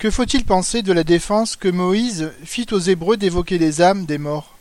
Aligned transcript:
Que 0.00 0.10
faut-il 0.10 0.46
penser 0.46 0.80
de 0.80 0.94
la 0.94 1.04
défense 1.04 1.56
que 1.56 1.68
Moïse 1.68 2.32
fit 2.42 2.66
aux 2.72 2.78
Hébreux 2.78 3.18
d'évoquer 3.18 3.58
les 3.58 3.82
âmes 3.82 4.06
des 4.06 4.16
morts? 4.16 4.56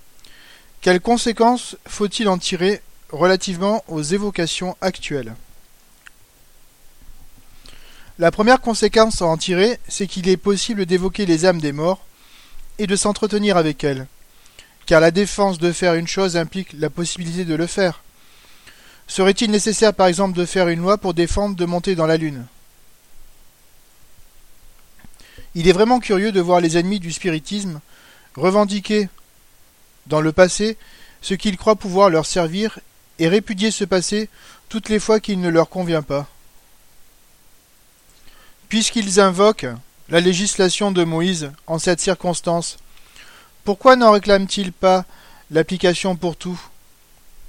Quelles 0.82 1.00
conséquences 1.00 1.78
faut-il 1.88 2.28
en 2.28 2.38
tirer 2.38 2.82
relativement 3.10 3.82
aux 3.88 4.02
évocations 4.02 4.76
actuelles? 4.82 5.34
La 8.18 8.32
première 8.32 8.60
conséquence 8.60 9.22
à 9.22 9.28
en 9.28 9.38
tirer, 9.38 9.80
c'est 9.88 10.08
qu'il 10.08 10.28
est 10.28 10.36
possible 10.36 10.86
d'évoquer 10.86 11.26
les 11.26 11.46
âmes 11.46 11.62
des 11.62 11.72
morts 11.72 12.06
et 12.78 12.86
de 12.86 12.98
s'entretenir 12.98 13.56
avec 13.56 13.82
elles, 13.86 14.08
car 14.88 15.00
la 15.00 15.12
défense 15.12 15.58
de 15.58 15.72
faire 15.72 15.94
une 15.94 16.06
chose 16.06 16.36
implique 16.36 16.74
la 16.74 16.90
possibilité 16.90 17.46
de 17.46 17.56
le 17.56 17.66
faire. 17.66 18.04
Serait-il 19.08 19.52
nécessaire 19.52 19.94
par 19.94 20.08
exemple 20.08 20.38
de 20.38 20.46
faire 20.46 20.68
une 20.68 20.82
loi 20.82 20.98
pour 20.98 21.14
défendre 21.14 21.56
de 21.56 21.66
monter 21.66 21.96
dans 21.96 22.08
la 22.08 22.18
Lune? 22.18 22.46
Il 25.56 25.68
est 25.68 25.74
vraiment 25.74 26.00
curieux 26.00 26.32
de 26.32 26.42
voir 26.42 26.62
les 26.62 26.78
ennemis 26.78 27.00
du 27.00 27.12
spiritisme 27.12 27.82
revendiquer 28.36 29.10
dans 30.08 30.22
le 30.22 30.32
passé 30.32 30.78
ce 31.22 31.34
qu'ils 31.34 31.58
croient 31.58 31.76
pouvoir 31.76 32.10
leur 32.10 32.26
servir 32.26 32.80
et 33.18 33.28
répudier 33.28 33.72
ce 33.72 33.84
passé 33.84 34.30
toutes 34.70 34.90
les 34.90 35.00
fois 35.00 35.20
qu'il 35.20 35.42
ne 35.42 35.50
leur 35.50 35.70
convient 35.70 36.02
pas. 36.02 36.28
Puisqu'ils 38.70 39.20
invoquent 39.20 39.68
la 40.10 40.20
législation 40.20 40.92
de 40.92 41.04
Moïse 41.04 41.52
en 41.68 41.80
cette 41.80 42.00
circonstance, 42.00 42.78
pourquoi 43.64 43.96
n'en 43.96 44.12
réclament-ils 44.12 44.72
pas 44.72 45.06
l'application 45.52 46.16
pour 46.16 46.36
tout? 46.36 46.60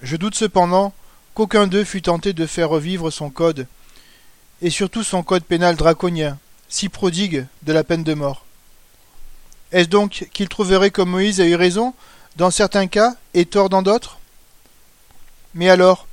Je 0.03 0.17
doute 0.17 0.35
cependant 0.35 0.93
qu'aucun 1.35 1.67
d'eux 1.67 1.85
fût 1.85 2.03
tenté 2.03 2.33
de 2.33 2.47
faire 2.47 2.71
revivre 2.71 3.13
son 3.13 3.31
code, 3.31 3.67
et 4.63 4.71
surtout 4.71 5.05
son 5.05 5.23
code 5.23 5.45
pénal 5.45 5.77
draconien, 5.77 6.39
si 6.71 6.89
prodigue 6.89 7.47
de 7.65 7.73
la 7.75 7.85
peine 7.85 8.05
de 8.05 8.15
mort. 8.15 8.47
Est-ce 9.73 9.89
donc 9.89 10.29
qu'il 10.33 10.49
trouverait 10.49 10.91
que 10.91 11.03
Moïse 11.03 11.41
a 11.41 11.47
eu 11.47 11.55
raison 11.55 11.95
dans 12.37 12.51
certains 12.51 12.87
cas 12.87 13.15
et 13.35 13.45
tort 13.45 13.69
dans 13.69 13.83
d'autres? 13.83 14.19
Mais 15.55 15.69
alors, 15.69 16.07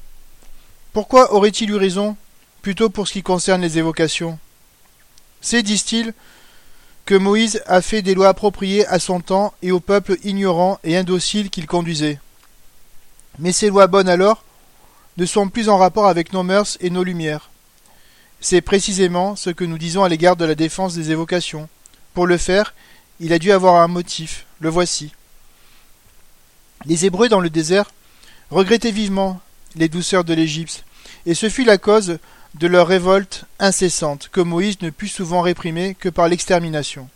pourquoi 0.91 1.33
aurait-il 1.33 1.69
eu 1.69 1.75
raison 1.75 2.17
plutôt 2.61 2.89
pour 2.89 3.08
ce 3.08 3.14
qui 3.14 3.23
concerne 3.23 3.61
les 3.61 3.77
évocations? 3.77 4.38
C'est, 5.41 5.64
disent-ils, 5.64 6.14
que 7.05 7.16
Moïse 7.16 7.64
a 7.67 7.81
fait 7.81 8.02
des 8.02 8.16
lois 8.16 8.27
appropriées 8.27 8.86
à 8.88 8.99
son 8.99 9.21
temps 9.21 9.53
et 9.61 9.71
au 9.71 9.80
peuple 9.80 10.17
ignorant 10.23 10.77
et 10.83 10.97
indocile 10.97 11.49
qu'il 11.49 11.66
conduisait. 11.66 12.19
Mais 13.39 13.53
ces 13.53 13.69
lois 13.69 13.88
bonnes 13.88 14.09
alors 14.09 14.44
ne 15.16 15.25
sont 15.25 15.47
plus 15.47 15.69
en 15.69 15.77
rapport 15.77 16.08
avec 16.08 16.33
nos 16.33 16.44
mœurs 16.44 16.77
et 16.81 16.89
nos 16.89 17.03
lumières. 17.03 17.49
C'est 18.39 18.61
précisément 18.61 19.35
ce 19.35 19.49
que 19.49 19.63
nous 19.63 19.77
disons 19.77 20.03
à 20.03 20.09
l'égard 20.09 20.35
de 20.35 20.45
la 20.45 20.55
défense 20.55 20.93
des 20.93 21.11
évocations. 21.11 21.67
Pour 22.13 22.27
le 22.27 22.38
faire, 22.38 22.73
il 23.19 23.33
a 23.33 23.39
dû 23.39 23.52
avoir 23.52 23.81
un 23.81 23.88
motif, 23.88 24.45
le 24.59 24.69
voici. 24.69 25.11
Les 26.85 27.05
Hébreux 27.05 27.30
dans 27.30 27.39
le 27.39 27.49
désert 27.49 27.91
regrettaient 28.52 28.91
vivement 28.91 29.41
les 29.75 29.89
douceurs 29.89 30.23
de 30.23 30.33
l'Égypte, 30.33 30.85
et 31.25 31.33
ce 31.33 31.49
fut 31.49 31.63
la 31.63 31.77
cause 31.77 32.19
de 32.55 32.67
leur 32.67 32.88
révolte 32.88 33.43
incessante 33.59 34.30
que 34.31 34.41
Moïse 34.41 34.81
ne 34.81 34.89
put 34.89 35.08
souvent 35.08 35.41
réprimer 35.41 35.95
que 35.95 36.09
par 36.09 36.27
l'extermination. 36.27 37.09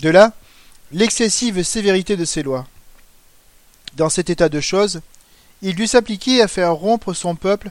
De 0.00 0.08
là, 0.08 0.32
l'excessive 0.92 1.62
sévérité 1.62 2.16
de 2.16 2.24
ses 2.24 2.42
lois. 2.42 2.66
Dans 3.96 4.08
cet 4.08 4.30
état 4.30 4.48
de 4.48 4.60
choses, 4.60 5.00
il 5.60 5.74
dut 5.74 5.86
s'appliquer 5.86 6.42
à 6.42 6.48
faire 6.48 6.74
rompre 6.74 7.14
son 7.14 7.36
peuple 7.36 7.70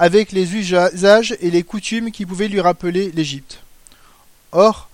avec 0.00 0.32
les 0.32 0.54
usages 0.54 1.36
et 1.40 1.50
les 1.50 1.62
coutumes 1.62 2.10
qui 2.10 2.24
pouvaient 2.24 2.48
lui 2.48 2.62
rappeler 2.62 3.12
l'Égypte. 3.12 3.60
Or, 4.50 4.88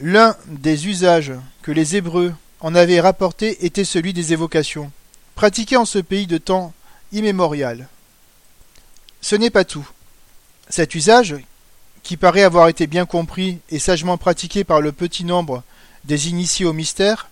l'un 0.00 0.36
des 0.48 0.88
usages 0.88 1.32
que 1.62 1.70
les 1.70 1.94
Hébreux 1.94 2.34
en 2.58 2.74
avaient 2.74 3.00
rapporté 3.00 3.64
était 3.64 3.84
celui 3.84 4.12
des 4.12 4.32
évocations, 4.32 4.90
pratiquées 5.36 5.76
en 5.76 5.84
ce 5.84 6.00
pays 6.00 6.26
de 6.26 6.38
temps 6.38 6.74
immémorial. 7.12 7.86
Ce 9.20 9.36
n'est 9.36 9.48
pas 9.48 9.64
tout. 9.64 9.88
Cet 10.68 10.96
usage, 10.96 11.36
qui 12.02 12.16
paraît 12.16 12.42
avoir 12.42 12.66
été 12.66 12.88
bien 12.88 13.06
compris 13.06 13.60
et 13.70 13.78
sagement 13.78 14.18
pratiqué 14.18 14.64
par 14.64 14.80
le 14.80 14.90
petit 14.90 15.22
nombre 15.22 15.62
des 16.02 16.28
initiés 16.28 16.66
au 16.66 16.72
mystère, 16.72 17.28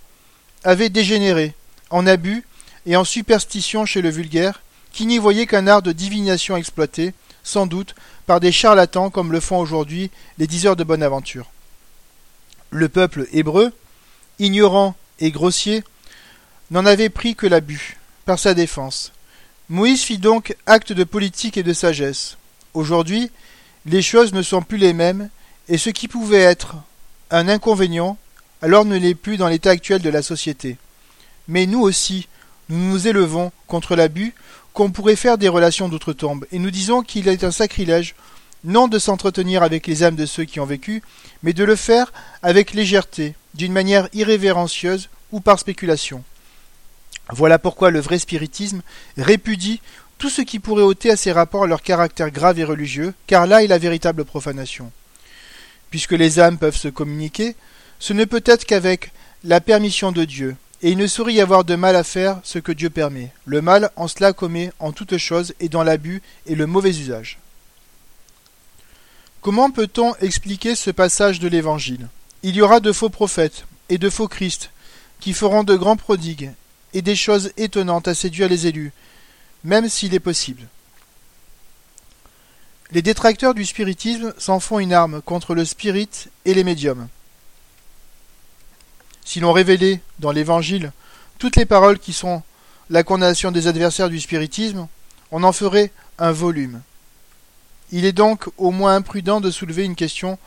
avait 0.62 0.91
dégénéré 0.91 1.55
en 1.91 2.06
abus 2.06 2.44
et 2.87 2.94
en 2.94 3.05
superstition 3.05 3.84
chez 3.84 4.00
le 4.00 4.11
vulgaire, 4.11 4.62
qui 4.93 5.06
n'y 5.06 5.19
voyait 5.19 5.47
qu'un 5.47 5.66
art 5.66 5.82
de 5.82 5.93
divination 5.93 6.56
exploité, 6.56 7.15
sans 7.43 7.66
doute, 7.66 7.94
par 8.26 8.41
des 8.41 8.53
charlatans 8.53 9.10
comme 9.10 9.32
le 9.32 9.41
font 9.41 9.59
aujourd'hui 9.59 10.10
les 10.38 10.47
diseurs 10.47 10.76
de 10.76 10.84
bonne 10.84 11.03
aventure. 11.03 11.47
Le 12.71 12.88
peuple 12.88 13.26
hébreu, 13.32 13.72
ignorant 14.38 14.94
et 15.21 15.31
grossier, 15.31 15.82
n'en 16.71 16.84
avait 16.84 17.09
pris 17.09 17.34
que 17.34 17.47
l'abus, 17.47 17.97
par 18.26 18.38
sa 18.38 18.54
défense. 18.54 19.12
Moïse 19.71 20.03
fit 20.03 20.19
donc 20.19 20.56
acte 20.66 20.93
de 20.93 21.05
politique 21.05 21.56
et 21.56 21.62
de 21.62 21.72
sagesse. 21.72 22.37
Aujourd'hui, 22.75 23.31
les 23.87 24.03
choses 24.03 24.32
ne 24.32 24.43
sont 24.43 24.62
plus 24.62 24.78
les 24.78 24.93
mêmes, 24.93 25.31
et 25.69 25.78
ce 25.78 25.91
qui 25.91 26.09
pouvait 26.09 26.43
être 26.43 26.76
un 27.31 27.49
inconvénient, 27.49 28.19
alors 28.62 28.84
ne 28.84 28.97
l'est 28.97 29.15
plus 29.15 29.37
dans 29.37 29.49
l'état 29.49 29.70
actuel 29.70 30.03
de 30.03 30.10
la 30.10 30.22
société. 30.22 30.76
Mais 31.47 31.66
nous 31.66 31.81
aussi, 31.81 32.28
nous 32.69 32.78
nous 32.78 33.09
élevons 33.09 33.53
contre 33.66 33.97
l'abus 33.97 34.34
qu'on 34.78 34.93
pourrait 34.93 35.16
faire 35.16 35.39
des 35.39 35.49
relations 35.49 35.89
d'outre-tombe, 35.89 36.47
et 36.53 36.61
nous 36.61 36.71
disons 36.71 37.03
qu'il 37.03 37.27
est 37.27 37.43
un 37.43 37.50
sacrilège 37.50 38.15
non 38.62 38.87
de 38.87 39.00
s'entretenir 39.00 39.65
avec 39.65 39.89
les 39.89 40.05
âmes 40.05 40.15
de 40.15 40.25
ceux 40.25 40.44
qui 40.44 40.61
ont 40.61 40.66
vécu, 40.66 41.03
mais 41.43 41.53
de 41.53 41.65
le 41.65 41.75
faire 41.75 42.12
avec 42.44 42.75
légèreté, 42.75 43.34
d'une 43.55 43.72
manière 43.72 44.09
irrévérencieuse 44.12 45.09
ou 45.33 45.41
par 45.41 45.59
spéculation. 45.59 46.22
Voilà 47.31 47.59
pourquoi 47.59 47.91
le 47.91 47.99
vrai 47.99 48.21
spiritisme 48.21 48.83
répudie 49.17 49.81
tout 50.17 50.31
ce 50.31 50.43
qui 50.43 50.61
pourrait 50.61 50.84
ôter 50.84 51.11
à 51.11 51.17
ses 51.17 51.33
rapports 51.33 51.67
leur 51.67 51.83
caractère 51.83 52.31
grave 52.31 52.61
et 52.61 52.65
religieux, 52.65 53.15
car 53.27 53.49
là 53.49 53.65
est 53.65 53.67
la 53.67 53.78
véritable 53.78 54.25
profanation. 54.25 54.93
Puisque 55.91 56.12
les 56.12 56.38
âmes 56.38 56.56
peuvent 56.56 56.77
se 56.77 56.87
communiquer, 56.87 57.56
ce 57.99 58.12
ne 58.12 58.25
peut 58.25 58.44
être 58.47 58.65
qu'avec 58.65 59.11
la 59.43 59.61
permission 59.61 60.12
de 60.12 60.25
Dieu, 60.25 60.55
et 60.83 60.91
il 60.91 60.99
ne 60.99 61.06
saurait 61.06 61.34
y 61.34 61.41
avoir 61.41 61.65
de 61.65 61.75
mal 61.75 61.97
à 61.97 62.05
faire 62.05 62.41
ce 62.44 62.59
que 62.59 62.72
Dieu 62.72 62.91
permet. 62.91 63.33
Le 63.44 63.61
mal 63.61 63.91
en 63.97 64.09
cela 64.09 64.33
commet 64.33 64.72
en 64.78 64.93
toute 64.93 65.16
chose 65.19 65.55
et 65.61 65.69
dans 65.69 65.83
l'abus 65.83 66.22
et 66.47 66.55
le 66.55 66.66
mauvais 66.66 66.91
usage. 66.91 67.39
Comment 69.41 69.71
peut-on 69.71 70.15
expliquer 70.17 70.75
ce 70.75 70.91
passage 70.91 71.41
de 71.41 71.49
l'Évangile? 71.49 72.09
Il 72.43 72.55
y 72.55 72.62
aura 72.62 72.81
de 72.81 72.93
faux 72.93 73.09
prophètes 73.09 73.65
et 73.88 73.99
de 73.99 74.11
faux 74.11 74.28
Christ 74.28 74.71
qui 75.21 75.33
feront 75.33 75.65
de 75.65 75.75
grands 75.75 75.97
prodigues 75.97 76.53
et 76.94 77.03
des 77.03 77.17
choses 77.17 77.53
étonnantes 77.56 78.09
à 78.09 78.15
séduire 78.15 78.49
les 78.49 78.67
élus, 78.67 78.93
même 79.65 79.88
s'il 79.88 80.15
est 80.15 80.21
possible. 80.21 80.62
Les 82.91 83.03
détracteurs 83.03 83.55
du 83.55 83.67
spiritisme 83.67 84.33
s'en 84.38 84.61
font 84.61 84.78
une 84.78 84.93
arme 84.93 85.21
contre 85.22 85.55
le 85.55 85.65
spirit 85.65 86.28
et 86.44 86.55
les 86.55 86.65
médiums. 86.65 87.09
Si 89.28 89.41
l'on 89.41 89.53
révélait 89.53 90.00
dans 90.21 90.33
l'Évangile 90.33 90.91
toutes 91.39 91.56
les 91.56 91.66
paroles 91.66 91.99
qui 91.99 92.15
sont 92.15 92.43
la 92.89 93.03
condamnation 93.03 93.50
des 93.50 93.66
adversaires 93.66 94.09
du 94.09 94.21
spiritisme, 94.21 94.89
on 95.33 95.43
en 95.43 95.53
ferait 95.53 95.93
un 96.19 96.33
volume. 96.33 96.81
Il 97.93 98.06
est 98.06 98.15
donc 98.15 98.49
au 98.56 98.71
moins 98.71 98.94
imprudent 98.94 99.43
de 99.43 99.50
soulever 99.50 99.84
une 99.84 99.97
question 99.97 100.38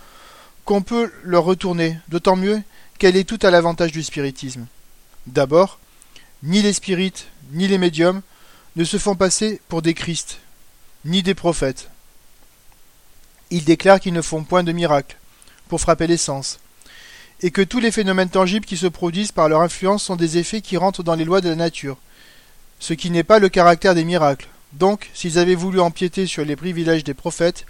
qu'on 0.66 0.82
peut 0.82 1.14
leur 1.22 1.44
retourner, 1.44 2.00
d'autant 2.08 2.36
mieux 2.36 2.64
qu'elle 2.98 3.18
est 3.18 3.30
tout 3.30 3.38
à 3.44 3.52
l'avantage 3.52 3.92
du 3.92 4.02
spiritisme. 4.02 4.66
D'abord, 5.28 5.78
ni 6.42 6.64
les 6.64 6.74
spirites, 6.74 7.28
ni 7.52 7.68
les 7.68 7.78
médiums 7.78 8.24
ne 8.78 8.84
se 8.84 8.98
font 8.98 9.14
passer 9.14 9.62
pour 9.68 9.84
des 9.84 9.94
Christ, 9.94 10.40
ni 11.06 11.22
des 11.22 11.36
prophètes. 11.36 11.92
Ils 13.52 13.64
déclarent 13.64 14.00
qu'ils 14.00 14.14
ne 14.14 14.24
font 14.24 14.44
point 14.44 14.64
de 14.64 14.72
miracles, 14.72 15.18
pour 15.70 15.82
frapper 15.82 16.08
les 16.08 16.18
sens, 16.18 16.58
et 17.42 17.52
que 17.52 17.62
tous 17.62 17.80
les 17.80 17.92
phénomènes 17.92 18.30
tangibles 18.30 18.66
qui 18.66 18.78
se 18.78 18.88
produisent 18.88 19.32
par 19.32 19.50
leur 19.50 19.62
influence 19.62 20.04
sont 20.04 20.16
des 20.16 20.38
effets 20.38 20.62
qui 20.62 20.78
rentrent 20.78 21.04
dans 21.04 21.16
les 21.16 21.26
lois 21.26 21.42
de 21.42 21.50
la 21.50 21.56
nature, 21.56 21.98
ce 22.80 22.94
qui 22.94 23.10
n'est 23.10 23.24
pas 23.24 23.40
le 23.40 23.50
caractère 23.50 23.96
des 23.96 24.04
miracles. 24.04 24.48
Donc, 24.74 25.10
s'ils 25.14 25.38
avaient 25.38 25.56
voulu 25.56 25.80
empiéter 25.80 26.28
sur 26.28 26.46
les 26.46 26.56
privilèges 26.56 27.04
des 27.04 27.14
prophètes, 27.14 27.66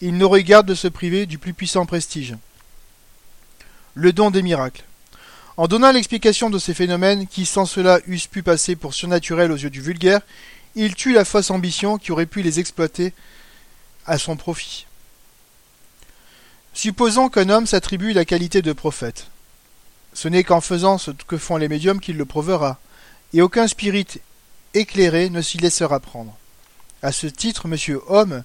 ils 0.00 0.16
n'auraient 0.16 0.42
garde 0.42 0.66
de 0.66 0.74
se 0.74 0.88
priver 0.88 1.26
du 1.26 1.38
plus 1.38 1.52
puissant 1.52 1.86
prestige. 1.86 2.34
Le 3.94 4.12
don 4.12 4.30
des 4.30 4.42
miracles. 4.42 4.84
En 5.58 5.68
donnant 5.68 5.92
l'explication 5.92 6.48
de 6.48 6.58
ces 6.58 6.72
phénomènes 6.72 7.26
qui 7.26 7.44
sans 7.44 7.66
cela 7.66 8.00
eussent 8.06 8.26
pu 8.26 8.42
passer 8.42 8.74
pour 8.74 8.94
surnaturels 8.94 9.52
aux 9.52 9.56
yeux 9.56 9.70
du 9.70 9.82
vulgaire, 9.82 10.22
il 10.74 10.94
tue 10.94 11.12
la 11.12 11.26
fausse 11.26 11.50
ambition 11.50 11.98
qui 11.98 12.10
aurait 12.10 12.26
pu 12.26 12.40
les 12.40 12.58
exploiter 12.58 13.12
à 14.06 14.16
son 14.16 14.36
profit. 14.36 14.86
Supposons 16.74 17.28
qu'un 17.28 17.48
homme 17.48 17.66
s'attribue 17.66 18.12
la 18.12 18.24
qualité 18.24 18.62
de 18.62 18.72
prophète. 18.72 19.26
Ce 20.14 20.28
n'est 20.28 20.44
qu'en 20.44 20.60
faisant 20.60 20.98
ce 20.98 21.10
que 21.10 21.38
font 21.38 21.56
les 21.56 21.68
médiums 21.68 22.00
qu'il 22.00 22.16
le 22.16 22.24
prouvera, 22.24 22.78
et 23.32 23.42
aucun 23.42 23.66
spirit 23.66 24.06
éclairé 24.74 25.30
ne 25.30 25.42
s'y 25.42 25.58
laissera 25.58 26.00
prendre. 26.00 26.36
À 27.02 27.12
ce 27.12 27.26
titre, 27.26 27.68
monsieur 27.68 28.00
Homme, 28.08 28.42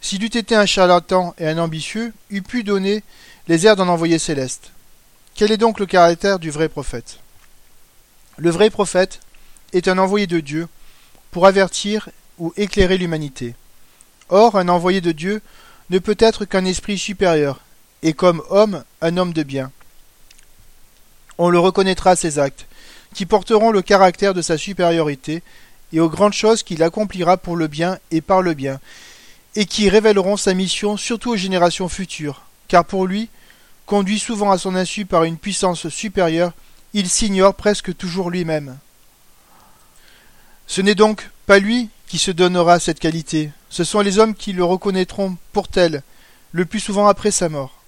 s'il 0.00 0.22
eût 0.22 0.26
été 0.26 0.54
un 0.54 0.66
charlatan 0.66 1.34
et 1.38 1.48
un 1.48 1.58
ambitieux, 1.58 2.12
eût 2.30 2.42
pu 2.42 2.62
donner 2.62 3.02
les 3.48 3.66
airs 3.66 3.76
d'un 3.76 3.88
envoyé 3.88 4.18
céleste. 4.18 4.70
Quel 5.34 5.52
est 5.52 5.56
donc 5.56 5.80
le 5.80 5.86
caractère 5.86 6.38
du 6.38 6.50
vrai 6.50 6.68
prophète? 6.68 7.18
Le 8.36 8.50
vrai 8.50 8.70
prophète 8.70 9.20
est 9.72 9.88
un 9.88 9.98
envoyé 9.98 10.26
de 10.26 10.40
Dieu 10.40 10.68
pour 11.30 11.46
avertir 11.46 12.08
ou 12.38 12.52
éclairer 12.56 12.98
l'humanité. 12.98 13.54
Or, 14.28 14.56
un 14.56 14.68
envoyé 14.68 15.00
de 15.00 15.12
Dieu 15.12 15.42
ne 15.90 15.98
peut 15.98 16.16
être 16.18 16.44
qu'un 16.44 16.64
esprit 16.64 16.98
supérieur, 16.98 17.60
et 18.02 18.12
comme 18.12 18.42
homme, 18.50 18.84
un 19.00 19.16
homme 19.16 19.32
de 19.32 19.42
bien. 19.42 19.70
On 21.38 21.48
le 21.48 21.58
reconnaîtra 21.58 22.10
à 22.10 22.16
ses 22.16 22.38
actes, 22.38 22.66
qui 23.14 23.26
porteront 23.26 23.70
le 23.70 23.82
caractère 23.82 24.34
de 24.34 24.42
sa 24.42 24.58
supériorité, 24.58 25.42
et 25.92 26.00
aux 26.00 26.10
grandes 26.10 26.32
choses 26.32 26.62
qu'il 26.62 26.82
accomplira 26.82 27.36
pour 27.36 27.56
le 27.56 27.68
bien 27.68 27.98
et 28.10 28.20
par 28.20 28.42
le 28.42 28.54
bien, 28.54 28.80
et 29.54 29.66
qui 29.66 29.88
révéleront 29.88 30.36
sa 30.36 30.54
mission 30.54 30.96
surtout 30.96 31.32
aux 31.32 31.36
générations 31.36 31.88
futures, 31.88 32.42
car 32.68 32.84
pour 32.84 33.06
lui, 33.06 33.28
conduit 33.86 34.18
souvent 34.18 34.50
à 34.50 34.58
son 34.58 34.74
insu 34.74 35.06
par 35.06 35.24
une 35.24 35.38
puissance 35.38 35.88
supérieure, 35.88 36.52
il 36.92 37.08
s'ignore 37.08 37.54
presque 37.54 37.96
toujours 37.96 38.30
lui-même. 38.30 38.78
Ce 40.66 40.80
n'est 40.80 40.96
donc 40.96 41.30
pas 41.46 41.58
lui 41.58 41.88
qui 42.06 42.18
se 42.18 42.30
donnera 42.30 42.78
cette 42.78 43.00
qualité, 43.00 43.50
ce 43.68 43.84
sont 43.84 44.00
les 44.00 44.18
hommes 44.18 44.34
qui 44.34 44.52
le 44.52 44.64
reconnaîtront 44.64 45.36
pour 45.52 45.68
tel, 45.68 46.02
le 46.52 46.64
plus 46.64 46.80
souvent 46.80 47.08
après 47.08 47.30
sa 47.30 47.48
mort. 47.48 47.82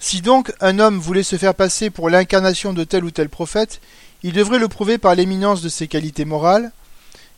Si 0.00 0.20
donc 0.20 0.52
un 0.60 0.78
homme 0.78 0.98
voulait 0.98 1.22
se 1.22 1.36
faire 1.36 1.54
passer 1.54 1.90
pour 1.90 2.10
l'incarnation 2.10 2.72
de 2.72 2.84
tel 2.84 3.04
ou 3.04 3.10
tel 3.10 3.28
prophète, 3.28 3.80
il 4.22 4.32
devrait 4.32 4.58
le 4.58 4.68
prouver 4.68 4.98
par 4.98 5.14
l'éminence 5.14 5.62
de 5.62 5.68
ses 5.68 5.88
qualités 5.88 6.24
morales, 6.24 6.72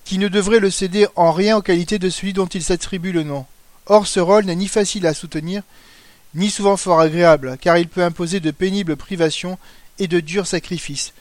qui 0.04 0.18
ne 0.18 0.28
devrait 0.28 0.60
le 0.60 0.70
céder 0.70 1.06
en 1.16 1.32
rien 1.32 1.56
aux 1.56 1.62
qualités 1.62 1.98
de 1.98 2.10
celui 2.10 2.32
dont 2.32 2.46
il 2.46 2.62
s'attribue 2.62 3.12
le 3.12 3.22
nom. 3.22 3.46
Or 3.86 4.06
ce 4.06 4.20
rôle 4.20 4.44
n'est 4.44 4.56
ni 4.56 4.68
facile 4.68 5.06
à 5.06 5.14
soutenir, 5.14 5.62
ni 6.34 6.50
souvent 6.50 6.76
fort 6.76 7.00
agréable, 7.00 7.58
car 7.60 7.76
il 7.76 7.88
peut 7.88 8.02
imposer 8.02 8.40
de 8.40 8.50
pénibles 8.50 8.96
privations 8.96 9.58
et 9.98 10.06
de 10.06 10.20
durs 10.20 10.46
sacrifices, 10.46 11.12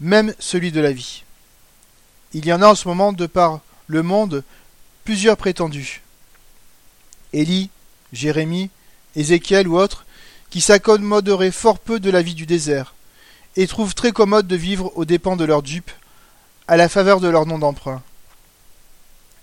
même 0.00 0.34
celui 0.38 0.72
de 0.72 0.80
la 0.80 0.92
vie. 0.92 1.24
Il 2.34 2.46
y 2.46 2.52
en 2.52 2.62
a 2.62 2.68
en 2.68 2.74
ce 2.74 2.88
moment, 2.88 3.12
de 3.12 3.26
par 3.26 3.60
le 3.86 4.02
monde, 4.02 4.42
plusieurs 5.04 5.36
prétendus. 5.36 6.02
Élie, 7.32 7.70
Jérémie, 8.12 8.70
Ézéchiel 9.16 9.68
ou 9.68 9.78
autres, 9.78 10.06
qui 10.50 10.60
s'accommoderaient 10.60 11.50
fort 11.50 11.78
peu 11.78 12.00
de 12.00 12.10
la 12.10 12.22
vie 12.22 12.34
du 12.34 12.46
désert, 12.46 12.94
et 13.56 13.66
trouvent 13.66 13.94
très 13.94 14.12
commode 14.12 14.46
de 14.46 14.56
vivre 14.56 14.92
aux 14.96 15.04
dépens 15.04 15.36
de 15.36 15.44
leurs 15.44 15.62
dupes, 15.62 15.90
à 16.68 16.76
la 16.76 16.88
faveur 16.88 17.20
de 17.20 17.28
leur 17.28 17.46
nom 17.46 17.58
d'emprunt. 17.58 18.02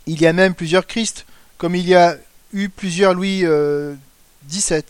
Il 0.08 0.22
y 0.22 0.28
a 0.28 0.34
même 0.34 0.56
plusieurs 0.56 0.88
Christ, 0.88 1.26
comme 1.58 1.76
il 1.76 1.88
y 1.88 1.96
a 1.96 2.18
eu 2.54 2.70
plusieurs 2.70 3.14
Louis 3.14 3.46
euh, 3.46 3.94
XVII, 4.48 4.84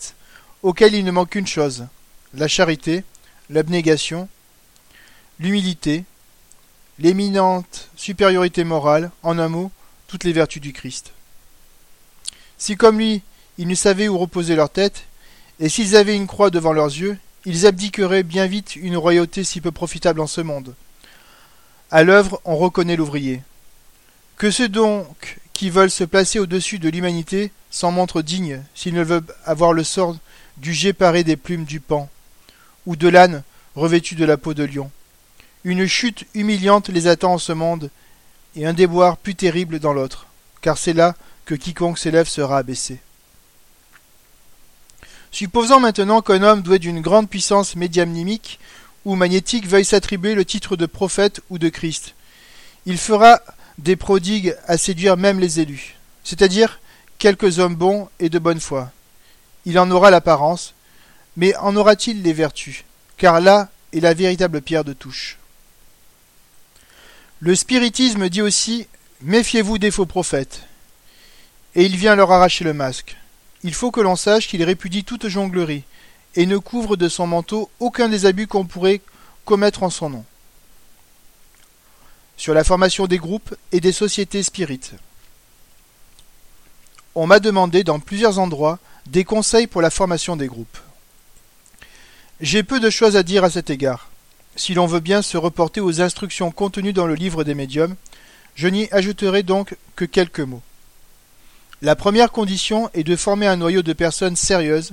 auxquels 0.62 0.94
il 0.94 1.04
ne 1.04 1.10
manque 1.10 1.30
qu'une 1.30 1.46
chose, 1.46 1.86
la 2.32 2.48
charité, 2.48 3.04
l'abnégation, 3.50 4.28
l'humilité, 5.38 6.04
l'éminente 7.00 7.88
supériorité 7.96 8.62
morale, 8.62 9.10
en 9.22 9.38
un 9.38 9.48
mot, 9.48 9.72
toutes 10.06 10.24
les 10.24 10.32
vertus 10.32 10.60
du 10.60 10.72
Christ. 10.72 11.12
Si 12.58 12.76
comme 12.76 12.98
lui, 12.98 13.22
ils 13.56 13.66
ne 13.66 13.74
savaient 13.74 14.08
où 14.08 14.18
reposer 14.18 14.54
leur 14.54 14.70
tête, 14.70 15.04
et 15.60 15.68
s'ils 15.68 15.96
avaient 15.96 16.16
une 16.16 16.26
croix 16.26 16.50
devant 16.50 16.72
leurs 16.72 16.86
yeux, 16.86 17.16
ils 17.46 17.66
abdiqueraient 17.66 18.22
bien 18.22 18.46
vite 18.46 18.76
une 18.76 18.98
royauté 18.98 19.44
si 19.44 19.62
peu 19.62 19.70
profitable 19.70 20.20
en 20.20 20.26
ce 20.26 20.42
monde. 20.42 20.74
À 21.90 22.02
l'œuvre, 22.02 22.40
on 22.44 22.56
reconnaît 22.56 22.96
l'ouvrier. 22.96 23.42
Que 24.36 24.50
ceux 24.50 24.68
donc 24.68 25.38
qui 25.54 25.70
veulent 25.70 25.90
se 25.90 26.04
placer 26.04 26.38
au-dessus 26.38 26.78
de 26.78 26.88
l'humanité 26.90 27.50
s'en 27.70 27.92
montrent 27.92 28.22
dignes 28.22 28.62
s'ils 28.74 28.94
ne 28.94 29.02
veulent 29.02 29.24
avoir 29.44 29.72
le 29.72 29.84
sort 29.84 30.16
du 30.58 30.74
jet 30.74 30.92
paré 30.92 31.24
des 31.24 31.36
plumes 31.36 31.64
du 31.64 31.80
pan, 31.80 32.10
ou 32.84 32.94
de 32.94 33.08
l'âne 33.08 33.42
revêtu 33.74 34.14
de 34.14 34.24
la 34.26 34.36
peau 34.36 34.52
de 34.52 34.64
lion. 34.64 34.90
Une 35.64 35.86
chute 35.86 36.24
humiliante 36.34 36.88
les 36.88 37.06
attend 37.06 37.34
en 37.34 37.38
ce 37.38 37.52
monde, 37.52 37.90
et 38.56 38.66
un 38.66 38.72
déboire 38.72 39.16
plus 39.16 39.34
terrible 39.34 39.78
dans 39.78 39.92
l'autre, 39.92 40.26
car 40.60 40.78
c'est 40.78 40.92
là 40.92 41.14
que 41.44 41.54
quiconque 41.54 41.98
s'élève 41.98 42.28
sera 42.28 42.58
abaissé. 42.58 43.00
Supposons 45.30 45.80
maintenant 45.80 46.22
qu'un 46.22 46.42
homme 46.42 46.62
doué 46.62 46.78
d'une 46.78 47.00
grande 47.00 47.28
puissance 47.28 47.76
médiamnimique 47.76 48.58
ou 49.04 49.14
magnétique 49.14 49.66
veuille 49.66 49.84
s'attribuer 49.84 50.34
le 50.34 50.44
titre 50.44 50.76
de 50.76 50.86
prophète 50.86 51.40
ou 51.50 51.58
de 51.58 51.68
Christ. 51.68 52.14
Il 52.86 52.98
fera 52.98 53.40
des 53.78 53.96
prodigues 53.96 54.56
à 54.66 54.76
séduire 54.76 55.16
même 55.16 55.40
les 55.40 55.60
élus, 55.60 55.96
c'est-à-dire 56.24 56.80
quelques 57.18 57.58
hommes 57.58 57.76
bons 57.76 58.08
et 58.18 58.28
de 58.28 58.38
bonne 58.38 58.60
foi. 58.60 58.90
Il 59.66 59.78
en 59.78 59.90
aura 59.90 60.10
l'apparence, 60.10 60.74
mais 61.36 61.54
en 61.56 61.76
aura-t-il 61.76 62.22
les 62.22 62.32
vertus? 62.32 62.84
Car 63.16 63.40
là 63.40 63.68
est 63.92 64.00
la 64.00 64.14
véritable 64.14 64.62
pierre 64.62 64.84
de 64.84 64.94
touche. 64.94 65.39
Le 67.42 67.54
spiritisme 67.54 68.28
dit 68.28 68.42
aussi 68.42 68.86
Méfiez-vous 69.22 69.78
des 69.78 69.90
faux 69.90 70.04
prophètes. 70.04 70.62
Et 71.74 71.84
il 71.84 71.96
vient 71.96 72.14
leur 72.14 72.30
arracher 72.30 72.64
le 72.64 72.74
masque. 72.74 73.16
Il 73.62 73.72
faut 73.72 73.90
que 73.90 74.02
l'on 74.02 74.16
sache 74.16 74.46
qu'il 74.46 74.62
répudie 74.62 75.04
toute 75.04 75.26
jonglerie, 75.26 75.84
et 76.36 76.44
ne 76.44 76.58
couvre 76.58 76.96
de 76.96 77.08
son 77.08 77.26
manteau 77.26 77.70
aucun 77.80 78.10
des 78.10 78.26
abus 78.26 78.46
qu'on 78.46 78.66
pourrait 78.66 79.00
commettre 79.46 79.82
en 79.82 79.90
son 79.90 80.10
nom. 80.10 80.24
Sur 82.36 82.52
la 82.52 82.62
formation 82.62 83.06
des 83.06 83.18
groupes 83.18 83.54
et 83.72 83.80
des 83.80 83.92
sociétés 83.92 84.42
spirites. 84.42 84.92
On 87.14 87.26
m'a 87.26 87.40
demandé 87.40 87.84
dans 87.84 88.00
plusieurs 88.00 88.38
endroits 88.38 88.78
des 89.06 89.24
conseils 89.24 89.66
pour 89.66 89.80
la 89.80 89.90
formation 89.90 90.36
des 90.36 90.46
groupes. 90.46 90.78
J'ai 92.42 92.62
peu 92.62 92.80
de 92.80 92.90
choses 92.90 93.16
à 93.16 93.22
dire 93.22 93.44
à 93.44 93.50
cet 93.50 93.70
égard. 93.70 94.09
Si 94.56 94.74
l'on 94.74 94.86
veut 94.86 95.00
bien 95.00 95.22
se 95.22 95.36
reporter 95.36 95.80
aux 95.80 96.00
instructions 96.00 96.50
contenues 96.50 96.92
dans 96.92 97.06
le 97.06 97.14
livre 97.14 97.44
des 97.44 97.54
médiums, 97.54 97.96
je 98.54 98.68
n'y 98.68 98.88
ajouterai 98.90 99.42
donc 99.42 99.76
que 99.96 100.04
quelques 100.04 100.40
mots. 100.40 100.62
La 101.82 101.96
première 101.96 102.30
condition 102.30 102.90
est 102.92 103.04
de 103.04 103.16
former 103.16 103.46
un 103.46 103.56
noyau 103.56 103.82
de 103.82 103.92
personnes 103.92 104.36
sérieuses, 104.36 104.92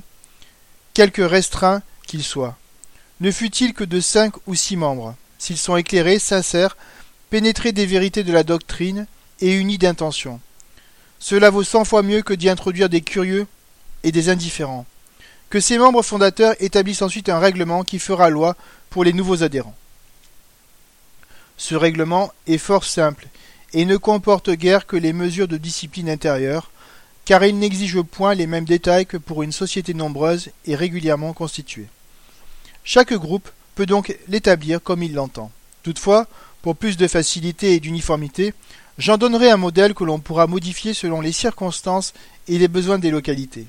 quelque 0.94 1.22
restreint 1.22 1.82
qu'il 2.06 2.24
soit. 2.24 2.58
Ne 3.20 3.32
fût-il 3.32 3.74
que 3.74 3.84
de 3.84 4.00
cinq 4.00 4.36
ou 4.46 4.56
six 4.56 4.78
membres, 4.78 5.16
s'ils 5.38 5.58
sont 5.58 5.76
éclairés, 5.76 6.20
sincères, 6.20 6.78
pénétrés 7.30 7.72
des 7.74 7.86
vérités 7.86 8.24
de 8.24 8.32
la 8.32 8.44
doctrine 8.44 9.06
et 9.42 9.54
unis 9.54 9.78
d'intention. 9.78 10.40
Cela 11.20 11.50
vaut 11.50 11.64
cent 11.64 11.84
fois 11.84 12.04
mieux 12.04 12.22
que 12.22 12.34
d'y 12.34 12.48
introduire 12.48 12.90
des 12.90 13.02
curieux 13.02 13.48
et 14.04 14.12
des 14.12 14.30
indifférents. 14.30 14.86
Que 15.50 15.60
ces 15.60 15.78
membres 15.78 16.04
fondateurs 16.04 16.56
établissent 16.60 17.02
ensuite 17.02 17.30
un 17.30 17.40
règlement 17.40 17.84
qui 17.84 18.00
fera 18.00 18.30
loi 18.30 18.56
pour 18.90 19.04
les 19.04 19.14
nouveaux 19.14 19.44
adhérents. 19.44 19.76
Ce 21.58 21.74
règlement 21.76 22.32
est 22.48 22.58
fort 22.58 22.84
simple 22.84 23.28
et 23.74 23.86
ne 23.86 23.98
comporte 23.98 24.52
guère 24.52 24.86
que 24.86 24.98
les 24.98 25.14
mesures 25.14 25.48
de 25.48 25.58
discipline 25.58 26.10
intérieure, 26.10 26.72
car 27.26 27.44
il 27.44 27.58
n'exige 27.60 28.02
point 28.02 28.36
les 28.36 28.48
mêmes 28.48 28.66
détails 28.66 29.06
que 29.06 29.18
pour 29.18 29.44
une 29.44 29.52
société 29.52 29.94
nombreuse 29.94 30.50
et 30.66 30.76
régulièrement 30.76 31.34
constituée. 31.34 31.88
Chaque 32.84 33.14
groupe 33.14 33.50
peut 33.76 33.86
donc 33.86 34.18
l'établir 34.28 34.82
comme 34.82 35.04
il 35.04 35.14
l'entend. 35.14 35.52
Toutefois, 35.84 36.28
pour 36.62 36.76
plus 36.76 36.98
de 36.98 37.08
facilité 37.08 37.74
et 37.74 37.80
d'uniformité, 37.80 38.54
j'en 38.98 39.18
donnerai 39.18 39.50
un 39.52 39.58
modèle 39.58 39.94
que 39.94 40.04
l'on 40.04 40.20
pourra 40.20 40.48
modifier 40.48 40.94
selon 40.94 41.22
les 41.22 41.32
circonstances 41.32 42.14
et 42.48 42.58
les 42.58 42.68
besoins 42.68 42.98
des 42.98 43.12
localités. 43.12 43.68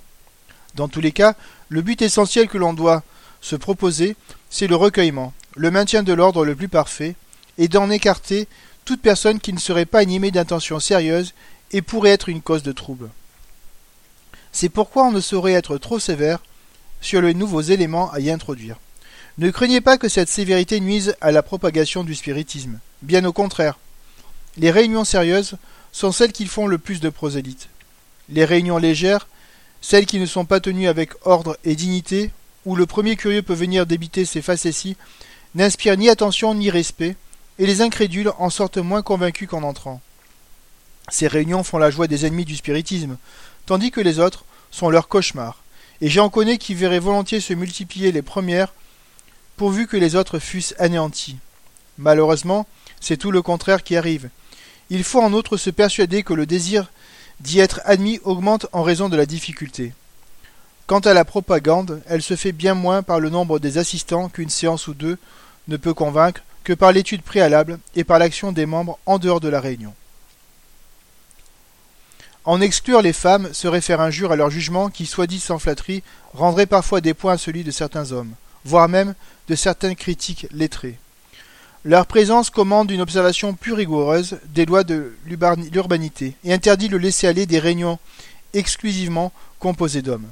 Dans 0.75 0.89
tous 0.89 1.01
les 1.01 1.13
cas, 1.13 1.35
le 1.69 1.83
but 1.83 2.03
essentiel 2.03 2.49
que 2.49 2.59
l'on 2.59 2.73
doit 2.73 3.03
se 3.41 3.57
proposer, 3.57 4.17
c'est 4.51 4.67
le 4.67 4.77
recueillement, 4.77 5.33
le 5.57 5.71
maintien 5.71 6.03
de 6.03 6.13
l'ordre 6.13 6.45
le 6.45 6.57
plus 6.57 6.69
parfait, 6.69 7.15
et 7.59 7.69
d'en 7.69 7.91
écarter 7.91 8.49
toute 8.85 9.03
personne 9.03 9.41
qui 9.41 9.53
ne 9.53 9.59
serait 9.59 9.85
pas 9.85 9.99
animée 9.99 10.31
d'intentions 10.31 10.81
sérieuses 10.81 11.35
et 11.73 11.83
pourrait 11.83 12.11
être 12.11 12.29
une 12.29 12.41
cause 12.41 12.63
de 12.63 12.73
trouble. 12.73 13.11
C'est 14.53 14.69
pourquoi 14.71 15.05
on 15.05 15.13
ne 15.13 15.21
saurait 15.21 15.53
être 15.53 15.77
trop 15.77 15.99
sévère 15.99 16.39
sur 17.01 17.21
les 17.21 17.35
nouveaux 17.35 17.61
éléments 17.61 18.11
à 18.13 18.21
y 18.21 18.31
introduire. 18.31 18.77
Ne 19.37 19.51
craignez 19.51 19.81
pas 19.81 19.99
que 19.99 20.09
cette 20.09 20.29
sévérité 20.29 20.81
nuise 20.81 21.15
à 21.21 21.31
la 21.31 21.43
propagation 21.43 22.03
du 22.03 22.15
spiritisme. 22.15 22.79
Bien 23.03 23.25
au 23.25 23.33
contraire. 23.33 23.79
Les 24.57 24.71
réunions 24.71 25.05
sérieuses 25.05 25.57
sont 25.93 26.11
celles 26.11 26.33
qui 26.33 26.47
font 26.47 26.67
le 26.67 26.79
plus 26.79 27.01
de 27.01 27.09
prosélytes. 27.09 27.69
Les 28.31 28.45
réunions 28.45 28.79
légères, 28.79 29.29
celles 29.81 30.07
qui 30.07 30.19
ne 30.19 30.27
sont 30.27 30.45
pas 30.45 30.61
tenues 30.61 30.89
avec 30.89 31.13
ordre 31.27 31.59
et 31.65 31.77
dignité, 31.77 32.31
où 32.65 32.77
le 32.77 32.87
premier 32.87 33.17
curieux 33.17 33.43
peut 33.43 33.55
venir 33.55 33.87
débiter 33.87 34.25
ses 34.25 34.43
facéties, 34.43 34.97
n'inspirent 35.55 35.97
ni 35.97 36.09
attention 36.09 36.55
ni 36.55 36.71
respect, 36.71 37.17
et 37.59 37.67
les 37.67 37.81
incrédules 37.81 38.33
en 38.39 38.51
sortent 38.51 38.79
moins 38.79 39.03
convaincus 39.03 39.49
qu'en 39.49 39.63
entrant. 39.63 40.01
Ces 41.09 41.27
réunions 41.27 41.65
font 41.65 41.79
la 41.79 41.91
joie 41.91 42.07
des 42.07 42.27
ennemis 42.27 42.45
du 42.45 42.57
spiritisme, 42.57 43.17
tandis 43.67 43.91
que 43.91 44.01
les 44.01 44.19
autres 44.19 44.45
sont 44.71 44.91
leurs 44.91 45.09
cauchemars, 45.09 45.63
et 46.01 46.09
j'en 46.09 46.29
connais 46.29 46.59
qui 46.59 46.75
verraient 46.75 46.99
volontiers 46.99 47.41
se 47.41 47.55
multiplier 47.55 48.13
les 48.13 48.23
premières, 48.23 48.75
pourvu 49.57 49.87
que 49.87 49.97
les 49.97 50.15
autres 50.15 50.39
fussent 50.39 50.75
anéantis. 50.79 51.37
Malheureusement, 51.97 52.67
c'est 53.01 53.17
tout 53.17 53.33
le 53.33 53.43
contraire 53.43 53.83
qui 53.83 53.97
arrive. 53.97 54.31
Il 54.91 55.03
faut 55.03 55.21
en 55.21 55.33
outre 55.33 55.57
se 55.57 55.71
persuader 55.71 56.23
que 56.23 56.35
le 56.35 56.47
désir 56.47 56.91
d'y 57.41 57.61
être 57.61 57.81
admis 57.85 58.21
augmente 58.25 58.67
en 58.73 58.83
raison 58.83 59.09
de 59.09 59.17
la 59.17 59.27
difficulté. 59.27 59.93
Quant 60.87 61.01
à 61.01 61.15
la 61.15 61.25
propagande, 61.25 62.03
elle 62.07 62.23
se 62.23 62.35
fait 62.35 62.53
bien 62.53 62.75
moins 62.75 63.03
par 63.03 63.21
le 63.21 63.31
nombre 63.31 63.59
des 63.59 63.79
assistants 63.79 64.29
qu'une 64.29 64.49
séance 64.49 64.89
ou 64.89 64.95
deux 64.95 65.19
ne 65.69 65.77
peut 65.77 65.95
convaincre 65.95 66.43
que 66.65 66.73
par 66.73 66.93
l'étude 66.93 67.23
préalable 67.23 67.79
et 67.95 68.05
par 68.05 68.19
l'action 68.19 68.53
des 68.53 68.67
membres 68.67 68.99
en 69.07 69.19
dehors 69.19 69.41
de 69.41 69.49
la 69.49 69.61
réunion. 69.61 69.95
En 72.45 72.63
exclure 72.63 73.03
les 73.03 73.13
femmes 73.13 73.53
serait 73.53 73.83
faire 73.83 74.01
injure 74.01 74.33
à 74.33 74.37
leur 74.37 74.49
jugement 74.49 74.89
qui, 74.89 75.05
soit 75.05 75.27
dit 75.27 75.41
sans 75.41 75.59
flatterie, 75.59 76.03
rendrait 76.33 76.67
parfois 76.67 77.03
des 77.03 77.13
points 77.13 77.35
à 77.35 77.39
celui 77.39 77.65
de 77.65 77.71
certains 77.71 78.13
hommes, 78.13 78.33
voire 78.65 78.89
même 78.89 79.15
de 79.49 79.55
certaines 79.55 79.97
critiques 79.97 80.47
lettrées. 80.53 80.99
Leur 81.85 82.07
présence 82.07 82.51
commande 82.51 82.91
une 82.91 83.01
observation 83.01 83.55
plus 83.55 83.73
rigoureuse 83.73 84.39
des 84.47 84.67
lois 84.67 84.83
de 84.83 85.17
l'urbanité 85.27 86.35
et 86.45 86.53
interdit 86.53 86.89
le 86.89 86.99
laisser-aller 86.99 87.47
des 87.47 87.61
réunions 87.61 87.99
exclusivement 88.53 89.33
composées 89.61 90.03
d'hommes. 90.03 90.29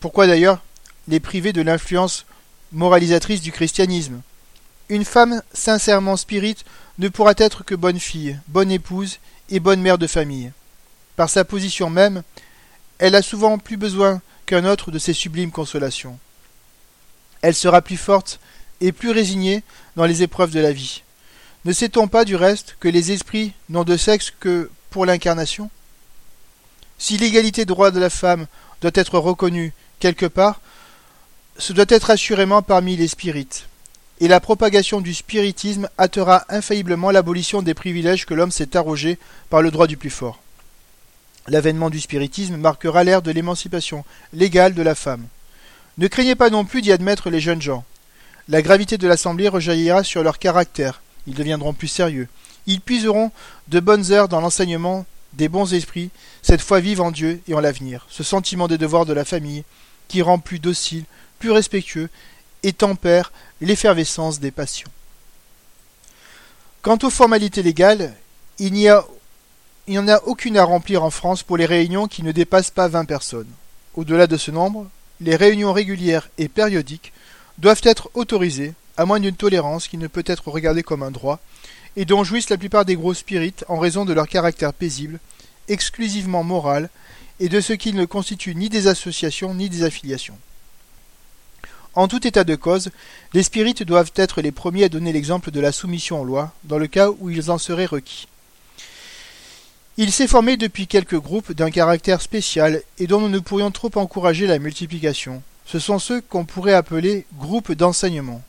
Pourquoi 0.00 0.26
d'ailleurs 0.26 0.62
les 1.06 1.20
priver 1.20 1.52
de 1.52 1.62
l'influence 1.62 2.26
moralisatrice 2.72 3.40
du 3.40 3.52
christianisme? 3.52 4.20
Une 4.88 5.04
femme 5.04 5.42
sincèrement 5.52 6.16
spirite 6.16 6.64
ne 6.98 7.08
pourra 7.08 7.34
être 7.36 7.62
que 7.62 7.74
bonne 7.74 8.00
fille, 8.00 8.38
bonne 8.48 8.72
épouse 8.72 9.18
et 9.50 9.60
bonne 9.60 9.80
mère 9.80 9.98
de 9.98 10.06
famille. 10.06 10.50
Par 11.14 11.30
sa 11.30 11.44
position 11.44 11.88
même, 11.88 12.22
elle 12.98 13.14
a 13.14 13.22
souvent 13.22 13.58
plus 13.58 13.76
besoin 13.76 14.20
qu'un 14.44 14.64
autre 14.64 14.90
de 14.90 14.98
ces 14.98 15.12
sublimes 15.12 15.52
consolations. 15.52 16.18
Elle 17.42 17.54
sera 17.54 17.80
plus 17.80 17.96
forte 17.96 18.40
et 18.80 18.92
plus 18.92 19.10
résignée 19.10 19.62
dans 19.96 20.06
les 20.06 20.22
épreuves 20.22 20.52
de 20.52 20.60
la 20.60 20.72
vie. 20.72 21.02
Ne 21.64 21.72
sait-on 21.72 22.08
pas 22.08 22.24
du 22.24 22.36
reste 22.36 22.76
que 22.80 22.88
les 22.88 23.12
esprits 23.12 23.52
n'ont 23.68 23.84
de 23.84 23.96
sexe 23.96 24.32
que 24.38 24.70
pour 24.90 25.06
l'incarnation? 25.06 25.70
Si 26.98 27.16
l'égalité 27.16 27.64
droit 27.64 27.90
de 27.90 28.00
la 28.00 28.10
femme 28.10 28.46
doit 28.80 28.90
être 28.94 29.18
reconnue 29.18 29.72
quelque 30.00 30.26
part, 30.26 30.60
ce 31.58 31.72
doit 31.72 31.86
être 31.88 32.10
assurément 32.10 32.62
parmi 32.62 32.96
les 32.96 33.08
spirites. 33.08 33.66
Et 34.20 34.28
la 34.28 34.40
propagation 34.40 35.00
du 35.00 35.14
spiritisme 35.14 35.88
hâtera 35.98 36.44
infailliblement 36.48 37.10
l'abolition 37.10 37.62
des 37.62 37.74
privilèges 37.74 38.26
que 38.26 38.34
l'homme 38.34 38.50
s'est 38.50 38.76
arrogés 38.76 39.18
par 39.48 39.62
le 39.62 39.70
droit 39.70 39.86
du 39.86 39.96
plus 39.96 40.10
fort. 40.10 40.40
L'avènement 41.46 41.88
du 41.88 42.00
spiritisme 42.00 42.56
marquera 42.56 43.04
l'ère 43.04 43.22
de 43.22 43.30
l'émancipation 43.30 44.04
légale 44.32 44.74
de 44.74 44.82
la 44.82 44.94
femme. 44.94 45.26
Ne 45.98 46.08
craignez 46.08 46.34
pas 46.34 46.50
non 46.50 46.64
plus 46.64 46.82
d'y 46.82 46.92
admettre 46.92 47.30
les 47.30 47.40
jeunes 47.40 47.62
gens. 47.62 47.84
La 48.48 48.62
gravité 48.62 48.96
de 48.96 49.06
l'Assemblée 49.06 49.48
rejaillira 49.48 50.02
sur 50.02 50.22
leur 50.22 50.38
caractère. 50.38 51.02
Ils 51.26 51.34
deviendront 51.34 51.74
plus 51.74 51.88
sérieux. 51.88 52.28
Ils 52.66 52.80
puiseront 52.80 53.30
de 53.68 53.80
bonnes 53.80 54.10
heures 54.10 54.28
dans 54.28 54.40
l'enseignement 54.40 55.04
des 55.34 55.48
bons 55.48 55.74
esprits, 55.74 56.10
cette 56.40 56.62
foi 56.62 56.80
vive 56.80 57.02
en 57.02 57.10
Dieu 57.10 57.42
et 57.46 57.54
en 57.54 57.60
l'avenir, 57.60 58.06
ce 58.08 58.22
sentiment 58.22 58.66
des 58.66 58.78
devoirs 58.78 59.04
de 59.04 59.12
la 59.12 59.26
famille, 59.26 59.64
qui 60.08 60.22
rend 60.22 60.38
plus 60.38 60.58
docile, 60.58 61.04
plus 61.38 61.50
respectueux, 61.50 62.08
et 62.62 62.72
tempère 62.72 63.30
l'effervescence 63.60 64.40
des 64.40 64.50
passions. 64.50 64.88
Quant 66.80 66.98
aux 67.02 67.10
formalités 67.10 67.62
légales, 67.62 68.14
il 68.58 68.72
n'y 68.72 68.88
a 68.88 69.04
il 69.86 69.92
n'y 69.92 69.98
en 69.98 70.08
a 70.08 70.22
aucune 70.24 70.58
à 70.58 70.64
remplir 70.64 71.02
en 71.02 71.10
France 71.10 71.42
pour 71.42 71.56
les 71.56 71.64
réunions 71.64 72.08
qui 72.08 72.22
ne 72.22 72.30
dépassent 72.30 72.70
pas 72.70 72.88
20 72.88 73.06
personnes. 73.06 73.48
Au-delà 73.94 74.26
de 74.26 74.36
ce 74.36 74.50
nombre, 74.50 74.86
les 75.20 75.34
réunions 75.34 75.72
régulières 75.72 76.28
et 76.36 76.48
périodiques 76.48 77.12
doivent 77.58 77.82
être 77.82 78.10
autorisées, 78.14 78.74
à 78.96 79.04
moins 79.04 79.20
d'une 79.20 79.36
tolérance 79.36 79.88
qui 79.88 79.98
ne 79.98 80.06
peut 80.06 80.24
être 80.26 80.48
regardée 80.48 80.82
comme 80.82 81.02
un 81.02 81.10
droit, 81.10 81.40
et 81.96 82.04
dont 82.04 82.24
jouissent 82.24 82.50
la 82.50 82.58
plupart 82.58 82.84
des 82.84 82.96
gros 82.96 83.14
spirites 83.14 83.64
en 83.68 83.78
raison 83.78 84.04
de 84.04 84.12
leur 84.12 84.28
caractère 84.28 84.72
paisible, 84.72 85.18
exclusivement 85.68 86.44
moral, 86.44 86.90
et 87.40 87.48
de 87.48 87.60
ce 87.60 87.72
qu'ils 87.72 87.96
ne 87.96 88.04
constituent 88.04 88.54
ni 88.54 88.68
des 88.68 88.86
associations 88.86 89.54
ni 89.54 89.68
des 89.68 89.84
affiliations. 89.84 90.38
En 91.94 92.06
tout 92.06 92.26
état 92.26 92.44
de 92.44 92.54
cause, 92.54 92.90
les 93.34 93.42
spirites 93.42 93.82
doivent 93.82 94.12
être 94.14 94.40
les 94.40 94.52
premiers 94.52 94.84
à 94.84 94.88
donner 94.88 95.12
l'exemple 95.12 95.50
de 95.50 95.60
la 95.60 95.72
soumission 95.72 96.20
aux 96.20 96.24
lois, 96.24 96.52
dans 96.64 96.78
le 96.78 96.86
cas 96.86 97.10
où 97.18 97.30
ils 97.30 97.50
en 97.50 97.58
seraient 97.58 97.86
requis. 97.86 98.28
Il 99.96 100.12
s'est 100.12 100.28
formé 100.28 100.56
depuis 100.56 100.86
quelques 100.86 101.18
groupes 101.18 101.52
d'un 101.52 101.72
caractère 101.72 102.22
spécial 102.22 102.82
et 102.98 103.08
dont 103.08 103.20
nous 103.20 103.28
ne 103.28 103.40
pourrions 103.40 103.72
trop 103.72 103.90
encourager 103.96 104.46
la 104.46 104.60
multiplication. 104.60 105.42
Ce 105.70 105.78
sont 105.78 105.98
ceux 105.98 106.22
qu'on 106.22 106.46
pourrait 106.46 106.72
appeler 106.72 107.26
groupes 107.36 107.72
d'enseignement. 107.72 108.42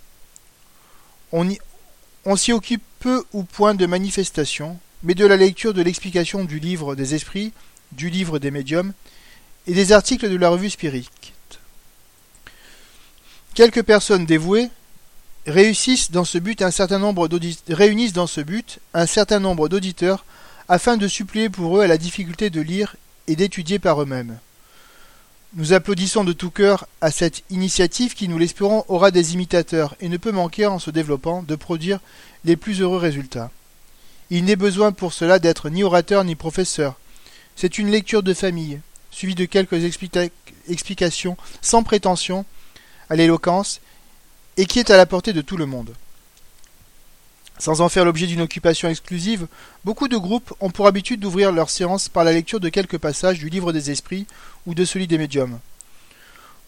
On, 1.34 2.36
s'y 2.38 2.54
occupe 2.54 2.82
peu 3.00 3.26
ou 3.34 3.44
point 3.44 3.76
de 3.76 3.86
manifestations, 3.86 4.80
mais 5.04 5.16
de 5.16 5.26
la 5.26 5.36
lecture 5.36 5.74
de 5.74 5.82
l'explication 5.82 6.46
du 6.46 6.60
livre 6.60 6.96
des 6.96 7.16
esprits, 7.16 7.52
du 7.92 8.10
livre 8.10 8.40
des 8.40 8.52
médiums 8.52 8.94
et 9.68 9.74
des 9.74 9.92
articles 9.92 10.30
de 10.30 10.36
la 10.38 10.50
revue 10.50 10.70
Spirit. 10.70 11.10
Quelques 13.54 13.84
personnes 13.84 14.26
dévouées 14.26 14.70
réussissent 15.46 16.12
dans 16.12 16.26
ce 16.26 16.38
but 16.38 16.62
un 16.62 16.72
certain 16.72 17.00
nombre 17.00 17.28
réunissent 17.68 18.14
dans 18.14 18.28
ce 18.28 18.40
but 18.40 18.80
un 18.94 19.06
certain 19.06 19.40
nombre 19.40 19.68
d'auditeurs 19.68 20.24
afin 20.70 20.96
de 20.96 21.08
suppléer 21.08 21.50
pour 21.50 21.78
eux 21.78 21.82
à 21.82 21.88
la 21.88 21.98
difficulté 21.98 22.50
de 22.50 22.62
lire 22.62 22.96
et 23.28 23.36
d'étudier 23.36 23.78
par 23.78 24.02
eux-mêmes. 24.02 24.40
Nous 25.56 25.74
applaudissons 25.74 26.24
de 26.24 26.32
tout 26.32 26.52
cœur 26.52 26.86
à 27.02 27.10
cette 27.10 27.44
initiative 27.50 28.14
qui, 28.14 28.28
nous 28.28 28.38
l'espérons, 28.38 28.86
aura 28.88 29.10
des 29.10 29.34
imitateurs 29.34 29.96
et 30.00 30.08
ne 30.08 30.18
peut 30.18 30.32
manquer, 30.32 30.68
en 30.68 30.78
se 30.78 30.92
développant, 30.92 31.42
de 31.42 31.56
produire 31.56 32.00
les 32.46 32.56
plus 32.56 32.82
heureux 32.82 33.00
résultats. 33.00 33.50
Il 34.30 34.46
n'est 34.46 34.56
besoin 34.56 34.92
pour 34.92 35.12
cela 35.12 35.40
d'être 35.40 35.72
ni 35.72 35.84
orateur 35.84 36.24
ni 36.24 36.36
professeur. 36.36 37.00
C'est 37.56 37.80
une 37.80 37.90
lecture 37.90 38.22
de 38.22 38.36
famille, 38.36 38.80
suivie 39.10 39.34
de 39.34 39.46
quelques 39.46 39.84
explications 40.68 41.36
sans 41.62 41.82
prétention 41.82 42.46
à 43.10 43.16
l'éloquence, 43.16 43.82
et 44.56 44.68
qui 44.68 44.78
est 44.78 44.92
à 44.92 44.98
la 44.98 45.08
portée 45.08 45.34
de 45.34 45.42
tout 45.42 45.58
le 45.58 45.66
monde. 45.66 45.96
Sans 47.60 47.82
en 47.82 47.90
faire 47.90 48.06
l'objet 48.06 48.26
d'une 48.26 48.40
occupation 48.40 48.88
exclusive, 48.88 49.48
beaucoup 49.84 50.08
de 50.08 50.16
groupes 50.16 50.54
ont 50.62 50.70
pour 50.70 50.88
habitude 50.88 51.20
d'ouvrir 51.20 51.52
leurs 51.52 51.70
séances 51.70 52.08
par 52.08 52.24
la 52.24 52.32
lecture 52.32 52.62
de 52.62 52.70
quelques 52.70 52.98
passages 52.98 53.38
du 53.38 53.50
livre 53.50 53.74
des 53.74 53.92
esprits 53.92 54.26
ou 54.66 54.74
de 54.74 54.86
celui 54.86 55.08
des 55.08 55.18
médiums. 55.18 55.60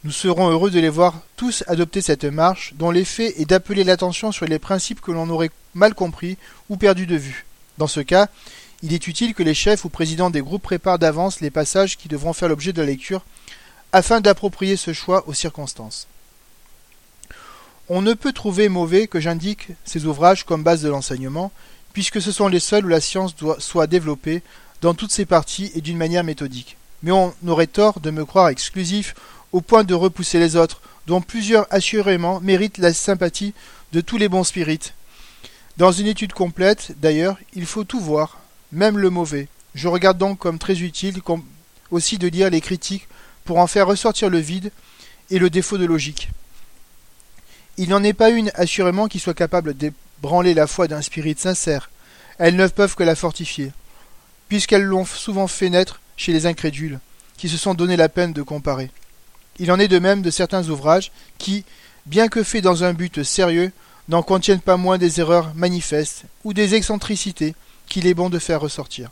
Nous 0.03 0.11
serons 0.11 0.49
heureux 0.49 0.69
de 0.69 0.79
les 0.79 0.89
voir 0.89 1.21
tous 1.37 1.63
adopter 1.67 2.01
cette 2.01 2.25
marche 2.25 2.73
dont 2.75 2.91
l'effet 2.91 3.39
est 3.39 3.45
d'appeler 3.45 3.85
l'attention 3.85 4.33
sur 4.33 4.45
les 4.45 4.59
principes 4.59 4.99
que 4.99 5.11
l'on 5.11 5.29
aurait 5.29 5.51
mal 5.75 5.93
compris 5.93 6.37
ou 6.69 6.75
perdus 6.75 7.05
de 7.05 7.15
vue. 7.15 7.45
Dans 7.77 7.87
ce 7.87 8.01
cas, 8.01 8.27
il 8.83 8.93
est 8.93 9.07
utile 9.07 9.33
que 9.33 9.43
les 9.43 9.53
chefs 9.53 9.85
ou 9.85 9.89
présidents 9.89 10.29
des 10.29 10.41
groupes 10.41 10.63
préparent 10.63 10.99
d'avance 10.99 11.39
les 11.39 11.51
passages 11.51 11.97
qui 11.97 12.09
devront 12.09 12.33
faire 12.33 12.49
l'objet 12.49 12.73
de 12.73 12.81
la 12.81 12.87
lecture 12.87 13.23
afin 13.93 14.19
d'approprier 14.19 14.75
ce 14.75 14.91
choix 14.91 15.23
aux 15.27 15.33
circonstances. 15.33 16.07
On 17.93 18.01
ne 18.01 18.13
peut 18.13 18.31
trouver 18.31 18.69
mauvais 18.69 19.07
que 19.07 19.19
j'indique 19.19 19.67
ces 19.83 20.05
ouvrages 20.05 20.45
comme 20.45 20.63
base 20.63 20.81
de 20.81 20.87
l'enseignement, 20.87 21.51
puisque 21.91 22.21
ce 22.21 22.31
sont 22.31 22.47
les 22.47 22.61
seuls 22.61 22.85
où 22.85 22.87
la 22.87 23.01
science 23.01 23.35
doit, 23.35 23.57
soit 23.59 23.85
développée 23.85 24.43
dans 24.81 24.93
toutes 24.93 25.11
ses 25.11 25.25
parties 25.25 25.73
et 25.75 25.81
d'une 25.81 25.97
manière 25.97 26.23
méthodique. 26.23 26.77
Mais 27.03 27.11
on 27.11 27.33
aurait 27.45 27.67
tort 27.67 27.99
de 27.99 28.09
me 28.09 28.23
croire 28.23 28.47
exclusif 28.47 29.13
au 29.51 29.59
point 29.59 29.83
de 29.83 29.93
repousser 29.93 30.39
les 30.39 30.55
autres, 30.55 30.81
dont 31.05 31.19
plusieurs 31.19 31.67
assurément 31.69 32.39
méritent 32.39 32.77
la 32.77 32.93
sympathie 32.93 33.53
de 33.91 33.99
tous 33.99 34.15
les 34.15 34.29
bons 34.29 34.45
spirites. 34.45 34.93
Dans 35.75 35.91
une 35.91 36.07
étude 36.07 36.31
complète, 36.31 36.93
d'ailleurs, 37.01 37.37
il 37.55 37.65
faut 37.65 37.83
tout 37.83 37.99
voir, 37.99 38.39
même 38.71 38.99
le 38.99 39.09
mauvais. 39.09 39.49
Je 39.75 39.89
regarde 39.89 40.17
donc 40.17 40.39
comme 40.39 40.59
très 40.59 40.79
utile 40.79 41.19
aussi 41.91 42.17
de 42.17 42.29
lire 42.29 42.51
les 42.51 42.61
critiques 42.61 43.09
pour 43.43 43.57
en 43.57 43.67
faire 43.67 43.87
ressortir 43.87 44.29
le 44.29 44.39
vide 44.39 44.71
et 45.29 45.39
le 45.39 45.49
défaut 45.49 45.77
de 45.77 45.83
logique. 45.83 46.29
Il 47.81 47.89
n'en 47.89 48.03
est 48.03 48.13
pas 48.13 48.29
une, 48.29 48.51
assurément, 48.53 49.07
qui 49.07 49.17
soit 49.17 49.33
capable 49.33 49.73
d'ébranler 49.73 50.53
la 50.53 50.67
foi 50.67 50.87
d'un 50.87 51.01
spirit 51.01 51.33
sincère. 51.35 51.89
Elles 52.37 52.55
ne 52.55 52.67
peuvent 52.67 52.93
que 52.93 53.01
la 53.01 53.15
fortifier, 53.15 53.71
puisqu'elles 54.49 54.83
l'ont 54.83 55.03
souvent 55.03 55.47
fait 55.47 55.71
naître 55.71 55.99
chez 56.15 56.31
les 56.31 56.45
incrédules, 56.45 56.99
qui 57.37 57.49
se 57.49 57.57
sont 57.57 57.73
donné 57.73 57.97
la 57.97 58.07
peine 58.07 58.33
de 58.33 58.43
comparer. 58.43 58.91
Il 59.57 59.71
en 59.71 59.79
est 59.79 59.87
de 59.87 59.97
même 59.97 60.21
de 60.21 60.29
certains 60.29 60.69
ouvrages 60.69 61.11
qui, 61.39 61.65
bien 62.05 62.27
que 62.27 62.43
faits 62.43 62.63
dans 62.63 62.83
un 62.83 62.93
but 62.93 63.23
sérieux, 63.23 63.71
n'en 64.09 64.21
contiennent 64.21 64.59
pas 64.61 64.77
moins 64.77 64.99
des 64.99 65.19
erreurs 65.19 65.51
manifestes 65.55 66.25
ou 66.43 66.53
des 66.53 66.75
excentricités 66.75 67.55
qu'il 67.87 68.05
est 68.05 68.13
bon 68.13 68.29
de 68.29 68.37
faire 68.37 68.61
ressortir. 68.61 69.09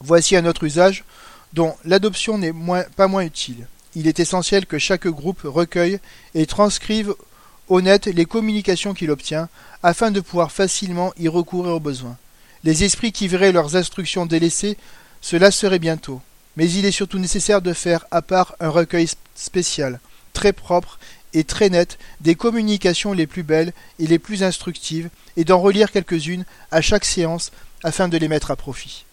Voici 0.00 0.34
un 0.34 0.46
autre 0.46 0.64
usage 0.64 1.04
dont 1.52 1.76
l'adoption 1.84 2.38
n'est 2.38 2.52
pas 2.96 3.06
moins 3.06 3.22
utile 3.22 3.68
il 3.94 4.06
est 4.06 4.20
essentiel 4.20 4.66
que 4.66 4.78
chaque 4.78 5.06
groupe 5.06 5.42
recueille 5.44 5.98
et 6.34 6.46
transcrive 6.46 7.14
au 7.68 7.80
net 7.80 8.06
les 8.06 8.24
communications 8.24 8.94
qu'il 8.94 9.10
obtient, 9.10 9.48
afin 9.82 10.10
de 10.10 10.20
pouvoir 10.20 10.52
facilement 10.52 11.12
y 11.18 11.28
recourir 11.28 11.74
au 11.74 11.80
besoin. 11.80 12.16
Les 12.64 12.84
esprits 12.84 13.12
qui 13.12 13.28
verraient 13.28 13.52
leurs 13.52 13.76
instructions 13.76 14.26
délaissées 14.26 14.76
se 15.20 15.36
lasseraient 15.36 15.78
bientôt, 15.78 16.20
mais 16.56 16.70
il 16.70 16.84
est 16.84 16.92
surtout 16.92 17.18
nécessaire 17.18 17.62
de 17.62 17.72
faire 17.72 18.06
à 18.10 18.22
part 18.22 18.54
un 18.60 18.68
recueil 18.68 19.08
spécial, 19.34 20.00
très 20.32 20.52
propre 20.52 20.98
et 21.34 21.44
très 21.44 21.70
net 21.70 21.98
des 22.20 22.34
communications 22.34 23.12
les 23.12 23.26
plus 23.26 23.42
belles 23.42 23.72
et 23.98 24.06
les 24.06 24.18
plus 24.18 24.42
instructives, 24.42 25.08
et 25.36 25.44
d'en 25.44 25.60
relire 25.60 25.90
quelques-unes 25.90 26.44
à 26.70 26.80
chaque 26.82 27.04
séance 27.04 27.52
afin 27.82 28.08
de 28.08 28.18
les 28.18 28.28
mettre 28.28 28.50
à 28.50 28.56
profit. 28.56 29.04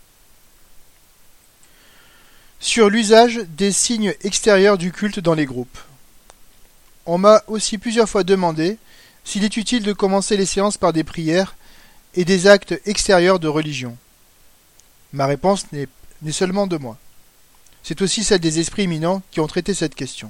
Sur 2.62 2.90
l'usage 2.90 3.40
des 3.58 3.72
signes 3.72 4.14
extérieurs 4.22 4.78
du 4.78 4.92
culte 4.92 5.22
dans 5.22 5.34
les 5.34 5.46
groupes. 5.46 5.78
On 7.06 7.18
m'a 7.18 7.42
aussi 7.48 7.78
plusieurs 7.78 8.10
fois 8.10 8.26
demandé 8.26 8.78
s'il 9.24 9.46
est 9.46 9.56
utile 9.56 9.84
de 9.84 9.94
commencer 9.94 10.36
les 10.36 10.46
séances 10.46 10.78
par 10.78 10.92
des 10.92 11.06
prières 11.06 11.56
et 12.16 12.26
des 12.26 12.48
actes 12.48 12.80
extérieurs 12.86 13.40
de 13.40 13.48
religion. 13.48 13.98
Ma 15.14 15.26
réponse 15.26 15.68
n'est 15.72 15.88
seulement 16.32 16.68
de 16.68 16.76
moi. 16.76 16.98
C'est 17.82 18.02
aussi 18.02 18.26
celle 18.26 18.42
des 18.42 18.60
esprits 18.60 18.84
éminents 18.84 19.22
qui 19.32 19.40
ont 19.40 19.48
traité 19.48 19.74
cette 19.74 19.96
question. 19.96 20.30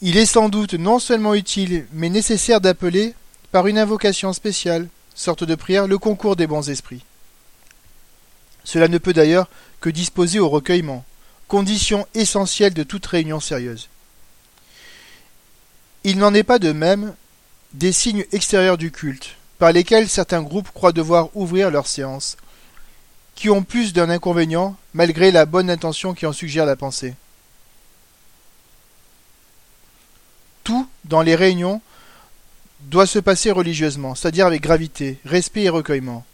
Il 0.00 0.16
est 0.16 0.26
sans 0.26 0.48
doute 0.48 0.72
non 0.72 0.98
seulement 1.00 1.34
utile, 1.34 1.86
mais 1.92 2.08
nécessaire 2.08 2.62
d'appeler, 2.62 3.14
par 3.52 3.66
une 3.66 3.78
invocation 3.78 4.32
spéciale, 4.32 4.88
sorte 5.14 5.44
de 5.44 5.54
prière, 5.54 5.86
le 5.86 5.98
concours 5.98 6.34
des 6.34 6.46
bons 6.46 6.70
esprits. 6.70 7.04
Cela 8.68 8.88
ne 8.88 8.98
peut 8.98 9.14
d'ailleurs 9.14 9.48
que 9.80 9.88
disposer 9.88 10.40
au 10.40 10.50
recueillement, 10.50 11.02
condition 11.46 12.06
essentielle 12.12 12.74
de 12.74 12.82
toute 12.82 13.06
réunion 13.06 13.40
sérieuse. 13.40 13.88
Il 16.04 16.18
n'en 16.18 16.34
est 16.34 16.42
pas 16.42 16.58
de 16.58 16.72
même 16.72 17.14
des 17.72 17.92
signes 17.92 18.26
extérieurs 18.30 18.76
du 18.76 18.90
culte, 18.90 19.36
par 19.58 19.72
lesquels 19.72 20.06
certains 20.06 20.42
groupes 20.42 20.70
croient 20.74 20.92
devoir 20.92 21.34
ouvrir 21.34 21.70
leurs 21.70 21.86
séances, 21.86 22.36
qui 23.36 23.48
ont 23.48 23.62
plus 23.62 23.94
d'un 23.94 24.10
inconvénient 24.10 24.76
malgré 24.92 25.30
la 25.30 25.46
bonne 25.46 25.70
intention 25.70 26.12
qui 26.12 26.26
en 26.26 26.34
suggère 26.34 26.66
la 26.66 26.76
pensée. 26.76 27.14
Tout, 30.62 30.86
dans 31.06 31.22
les 31.22 31.36
réunions, 31.36 31.80
doit 32.80 33.06
se 33.06 33.18
passer 33.18 33.50
religieusement, 33.50 34.14
c'est-à-dire 34.14 34.44
avec 34.44 34.60
gravité, 34.60 35.18
respect 35.24 35.62
et 35.62 35.68
recueillement. 35.70 36.26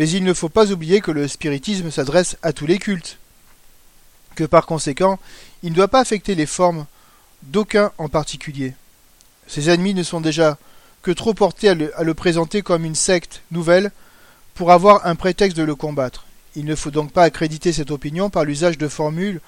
Mais 0.00 0.08
il 0.08 0.24
ne 0.24 0.32
faut 0.32 0.48
pas 0.48 0.72
oublier 0.72 1.02
que 1.02 1.10
le 1.10 1.28
spiritisme 1.28 1.90
s'adresse 1.90 2.38
à 2.40 2.54
tous 2.54 2.64
les 2.64 2.78
cultes, 2.78 3.18
que 4.34 4.44
par 4.44 4.64
conséquent, 4.64 5.18
il 5.62 5.72
ne 5.72 5.76
doit 5.76 5.88
pas 5.88 6.00
affecter 6.00 6.34
les 6.34 6.46
formes 6.46 6.86
d'aucun 7.42 7.92
en 7.98 8.08
particulier. 8.08 8.72
Ses 9.46 9.68
ennemis 9.68 9.92
ne 9.92 10.02
sont 10.02 10.22
déjà 10.22 10.56
que 11.02 11.10
trop 11.10 11.34
portés 11.34 11.68
à 11.68 11.74
le, 11.74 12.14
présenter 12.14 12.62
comme 12.62 12.86
une 12.86 12.94
secte 12.94 13.42
nouvelle 13.50 13.92
pour 14.54 14.72
avoir 14.72 15.06
un 15.06 15.16
prétexte 15.16 15.58
de 15.58 15.64
le 15.64 15.74
combattre. 15.74 16.24
Il 16.56 16.64
ne 16.64 16.76
faut 16.76 16.90
donc 16.90 17.12
pas 17.12 17.24
accréditer 17.24 17.74
cette 17.74 17.90
opinion 17.90 18.30
par 18.30 18.44
l'usage 18.44 18.78
de 18.78 18.88
formules 18.88 19.42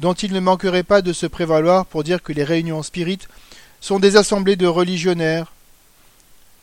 dont 0.00 0.12
il 0.12 0.34
ne 0.34 0.40
manquerait 0.40 0.82
pas 0.82 1.00
de 1.00 1.14
se 1.14 1.24
prévaloir 1.24 1.86
pour 1.86 2.04
dire 2.04 2.22
que 2.22 2.34
les 2.34 2.44
réunions 2.44 2.82
spirites 2.82 3.26
sont 3.80 4.00
des 4.00 4.18
assemblées 4.18 4.56
de 4.56 4.66
religionnaires, 4.66 5.54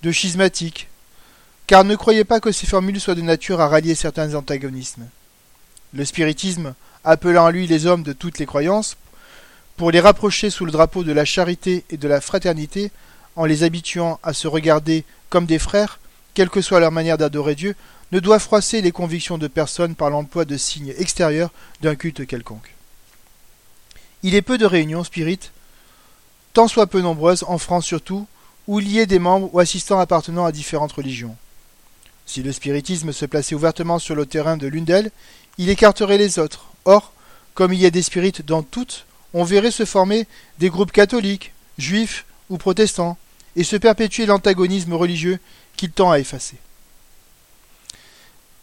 de 0.03 0.11
schismatiques, 0.11 0.90
car 1.67 1.83
ne 1.83 1.95
croyez 1.95 2.23
pas 2.23 2.39
que 2.39 2.51
ces 2.51 2.67
formules 2.67 2.99
soient 2.99 3.15
de 3.15 3.21
nature 3.21 3.61
à 3.61 3.67
rallier 3.67 3.95
certains 3.95 4.35
antagonismes. 4.35 5.07
Le 5.93 6.05
spiritisme, 6.05 6.73
appelant 7.03 7.45
à 7.45 7.51
lui 7.51 7.67
les 7.67 7.85
hommes 7.85 8.03
de 8.03 8.13
toutes 8.13 8.39
les 8.39 8.45
croyances, 8.45 8.97
pour 9.77 9.91
les 9.91 9.99
rapprocher 9.99 10.49
sous 10.49 10.65
le 10.65 10.71
drapeau 10.71 11.03
de 11.03 11.11
la 11.11 11.25
charité 11.25 11.85
et 11.89 11.97
de 11.97 12.07
la 12.07 12.21
fraternité, 12.21 12.91
en 13.35 13.45
les 13.45 13.63
habituant 13.63 14.19
à 14.21 14.33
se 14.33 14.47
regarder 14.47 15.05
comme 15.29 15.45
des 15.45 15.59
frères, 15.59 15.99
quelle 16.33 16.49
que 16.49 16.61
soit 16.61 16.79
leur 16.79 16.91
manière 16.91 17.17
d'adorer 17.17 17.55
Dieu, 17.55 17.75
ne 18.11 18.19
doit 18.19 18.39
froisser 18.39 18.81
les 18.81 18.91
convictions 18.91 19.37
de 19.37 19.47
personne 19.47 19.95
par 19.95 20.09
l'emploi 20.09 20.45
de 20.45 20.57
signes 20.57 20.93
extérieurs 20.97 21.51
d'un 21.81 21.95
culte 21.95 22.27
quelconque. 22.27 22.75
Il 24.23 24.35
est 24.35 24.41
peu 24.41 24.57
de 24.57 24.65
réunions 24.65 25.03
spirites, 25.03 25.51
tant 26.53 26.67
soit 26.67 26.87
peu 26.87 27.01
nombreuses, 27.01 27.45
en 27.47 27.57
France 27.57 27.85
surtout, 27.85 28.27
où 28.67 28.79
il 28.79 28.89
y 28.89 28.99
ait 28.99 29.05
des 29.05 29.19
membres 29.19 29.49
ou 29.53 29.59
assistants 29.59 29.99
appartenant 29.99 30.45
à 30.45 30.51
différentes 30.51 30.91
religions. 30.91 31.35
Si 32.31 32.41
le 32.41 32.53
spiritisme 32.53 33.11
se 33.11 33.25
plaçait 33.25 33.55
ouvertement 33.55 33.99
sur 33.99 34.15
le 34.15 34.25
terrain 34.25 34.55
de 34.55 34.65
l'une 34.65 34.85
d'elles, 34.85 35.11
il 35.57 35.67
écarterait 35.67 36.17
les 36.17 36.39
autres. 36.39 36.67
Or, 36.85 37.11
comme 37.55 37.73
il 37.73 37.81
y 37.81 37.85
a 37.85 37.89
des 37.89 38.01
spirites 38.01 38.45
dans 38.45 38.63
toutes, 38.63 39.05
on 39.33 39.43
verrait 39.43 39.69
se 39.69 39.83
former 39.83 40.25
des 40.57 40.69
groupes 40.69 40.93
catholiques, 40.93 41.51
juifs 41.77 42.23
ou 42.49 42.57
protestants, 42.57 43.17
et 43.57 43.65
se 43.65 43.75
perpétuer 43.75 44.25
l'antagonisme 44.25 44.93
religieux 44.93 45.39
qu'il 45.75 45.91
tend 45.91 46.09
à 46.09 46.19
effacer. 46.19 46.55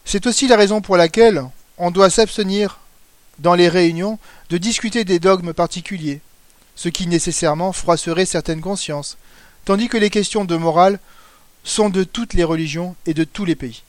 C'est 0.06 0.26
aussi 0.26 0.48
la 0.48 0.56
raison 0.56 0.80
pour 0.80 0.96
laquelle 0.96 1.44
on 1.76 1.90
doit 1.90 2.08
s'abstenir 2.08 2.78
dans 3.38 3.54
les 3.54 3.68
réunions 3.68 4.18
de 4.48 4.56
discuter 4.56 5.04
des 5.04 5.18
dogmes 5.18 5.52
particuliers, 5.52 6.22
ce 6.74 6.88
qui 6.88 7.06
nécessairement 7.06 7.74
froisserait 7.74 8.24
certaines 8.24 8.62
consciences, 8.62 9.18
tandis 9.66 9.88
que 9.88 9.98
les 9.98 10.08
questions 10.08 10.46
de 10.46 10.56
morale 10.56 10.98
sont 11.68 11.90
de 11.90 12.04
toutes 12.04 12.34
les 12.34 12.44
religions 12.44 12.96
et 13.06 13.14
de 13.14 13.24
tous 13.24 13.44
les 13.44 13.54
pays. 13.54 13.82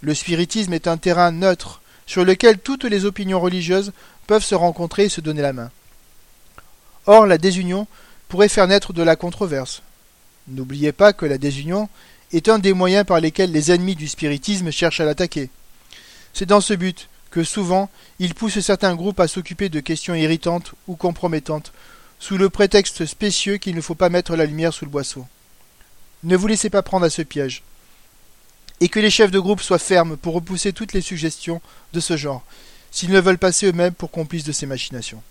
Le 0.00 0.14
spiritisme 0.14 0.72
est 0.72 0.88
un 0.88 0.96
terrain 0.96 1.30
neutre 1.30 1.80
sur 2.06 2.24
lequel 2.24 2.58
toutes 2.58 2.84
les 2.84 3.04
opinions 3.04 3.40
religieuses 3.40 3.92
peuvent 4.26 4.44
se 4.44 4.56
rencontrer 4.56 5.04
et 5.04 5.08
se 5.08 5.20
donner 5.20 5.42
la 5.42 5.52
main. 5.52 5.70
Or, 7.06 7.26
la 7.26 7.38
désunion 7.38 7.86
pourrait 8.28 8.48
faire 8.48 8.66
naître 8.66 8.92
de 8.92 9.02
la 9.02 9.16
controverse. 9.16 9.82
N'oubliez 10.48 10.92
pas 10.92 11.12
que 11.12 11.26
la 11.26 11.38
désunion 11.38 11.88
est 12.32 12.48
un 12.48 12.58
des 12.58 12.72
moyens 12.72 13.06
par 13.06 13.20
lesquels 13.20 13.52
les 13.52 13.70
ennemis 13.70 13.94
du 13.94 14.08
spiritisme 14.08 14.70
cherchent 14.72 15.00
à 15.00 15.04
l'attaquer. 15.04 15.50
C'est 16.34 16.46
dans 16.46 16.60
ce 16.60 16.74
but 16.74 17.08
que 17.30 17.44
souvent 17.44 17.88
ils 18.18 18.34
poussent 18.34 18.60
certains 18.60 18.96
groupes 18.96 19.20
à 19.20 19.28
s'occuper 19.28 19.68
de 19.68 19.80
questions 19.80 20.14
irritantes 20.14 20.74
ou 20.88 20.96
compromettantes, 20.96 21.72
sous 22.18 22.36
le 22.36 22.50
prétexte 22.50 23.06
spécieux 23.06 23.58
qu'il 23.58 23.76
ne 23.76 23.80
faut 23.80 23.94
pas 23.94 24.08
mettre 24.08 24.34
la 24.34 24.46
lumière 24.46 24.74
sous 24.74 24.84
le 24.84 24.90
boisseau. 24.90 25.26
Ne 26.24 26.36
vous 26.36 26.46
laissez 26.46 26.70
pas 26.70 26.82
prendre 26.82 27.06
à 27.06 27.10
ce 27.10 27.22
piège. 27.22 27.62
Et 28.80 28.88
que 28.88 29.00
les 29.00 29.10
chefs 29.10 29.30
de 29.30 29.40
groupe 29.40 29.60
soient 29.60 29.78
fermes 29.78 30.16
pour 30.16 30.34
repousser 30.34 30.72
toutes 30.72 30.92
les 30.92 31.00
suggestions 31.00 31.60
de 31.92 32.00
ce 32.00 32.16
genre, 32.16 32.42
s'ils 32.90 33.10
ne 33.10 33.20
veulent 33.20 33.38
passer 33.38 33.66
eux-mêmes 33.66 33.94
pour 33.94 34.10
complices 34.10 34.44
de 34.44 34.52
ces 34.52 34.66
machinations. 34.66 35.22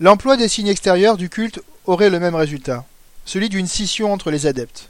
L'emploi 0.00 0.36
des 0.36 0.48
signes 0.48 0.68
extérieurs 0.68 1.16
du 1.16 1.28
culte 1.28 1.60
aurait 1.86 2.10
le 2.10 2.20
même 2.20 2.34
résultat, 2.34 2.84
celui 3.24 3.48
d'une 3.48 3.66
scission 3.66 4.12
entre 4.12 4.30
les 4.30 4.46
adeptes. 4.46 4.88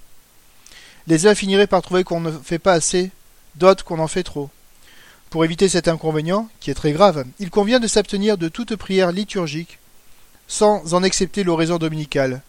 Les 1.07 1.27
uns 1.27 1.35
finiraient 1.35 1.67
par 1.67 1.83
trouver 1.83 2.03
qu'on 2.03 2.21
ne 2.21 2.33
fait 2.33 2.59
pas 2.59 2.73
assez, 2.73 3.11
d'autres 3.55 3.85
qu'on 3.85 4.01
en 4.01 4.09
fait 4.09 4.25
trop. 4.25 4.51
Pour 5.31 5.45
éviter 5.45 5.69
cet 5.69 5.89
inconvénient, 5.89 6.49
qui 6.61 6.71
est 6.71 6.75
très 6.75 6.93
grave, 6.93 7.25
il 7.39 7.51
convient 7.51 7.81
de 7.81 7.87
s'abstenir 7.87 8.39
de 8.39 8.49
toute 8.49 8.77
prière 8.77 9.13
liturgique, 9.13 9.79
sans 10.49 10.95
en 10.95 11.03
accepter 11.03 11.45
l'oraison 11.45 11.79
dominicale, 11.79 12.43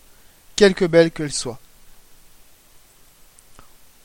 quelque 0.57 0.83
belle 0.83 1.11
qu'elle 1.11 1.31
soit. 1.31 1.59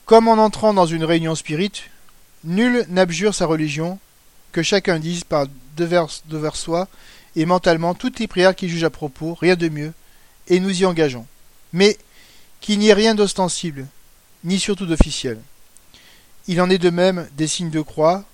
Comme 0.05 0.29
en 0.29 0.35
entrant 0.35 0.73
dans 0.75 0.87
une 0.87 1.05
réunion 1.05 1.35
spirite, 1.35 1.85
nul 2.45 2.87
n'abjure 2.89 3.35
sa 3.35 3.47
religion, 3.47 3.99
que 4.53 4.63
chacun 4.63 5.01
dise 5.01 5.25
par 5.25 5.47
devers, 5.77 6.09
devers 6.27 6.57
soi 6.57 6.87
et 7.35 7.47
mentalement 7.47 7.95
toutes 7.95 8.21
les 8.21 8.29
prières 8.29 8.55
qu'il 8.55 8.69
juge 8.69 8.85
à 8.85 8.91
propos, 8.91 9.35
rien 9.35 9.57
de 9.57 9.69
mieux, 9.69 9.93
et 10.49 10.61
nous 10.61 10.83
y 10.83 10.85
engageons. 10.85 11.27
Mais 11.73 11.97
qu'il 12.61 12.79
n'y 12.79 12.89
ait 12.89 12.95
rien 12.95 13.15
d'ostensible, 13.15 13.87
ni 14.45 14.61
surtout 14.61 14.87
d'officiel. 14.87 15.41
Il 16.47 16.61
en 16.61 16.69
est 16.69 16.79
de 16.79 16.91
même 16.91 17.29
des 17.37 17.47
signes 17.47 17.71
de 17.71 17.81
croix, 17.81 18.25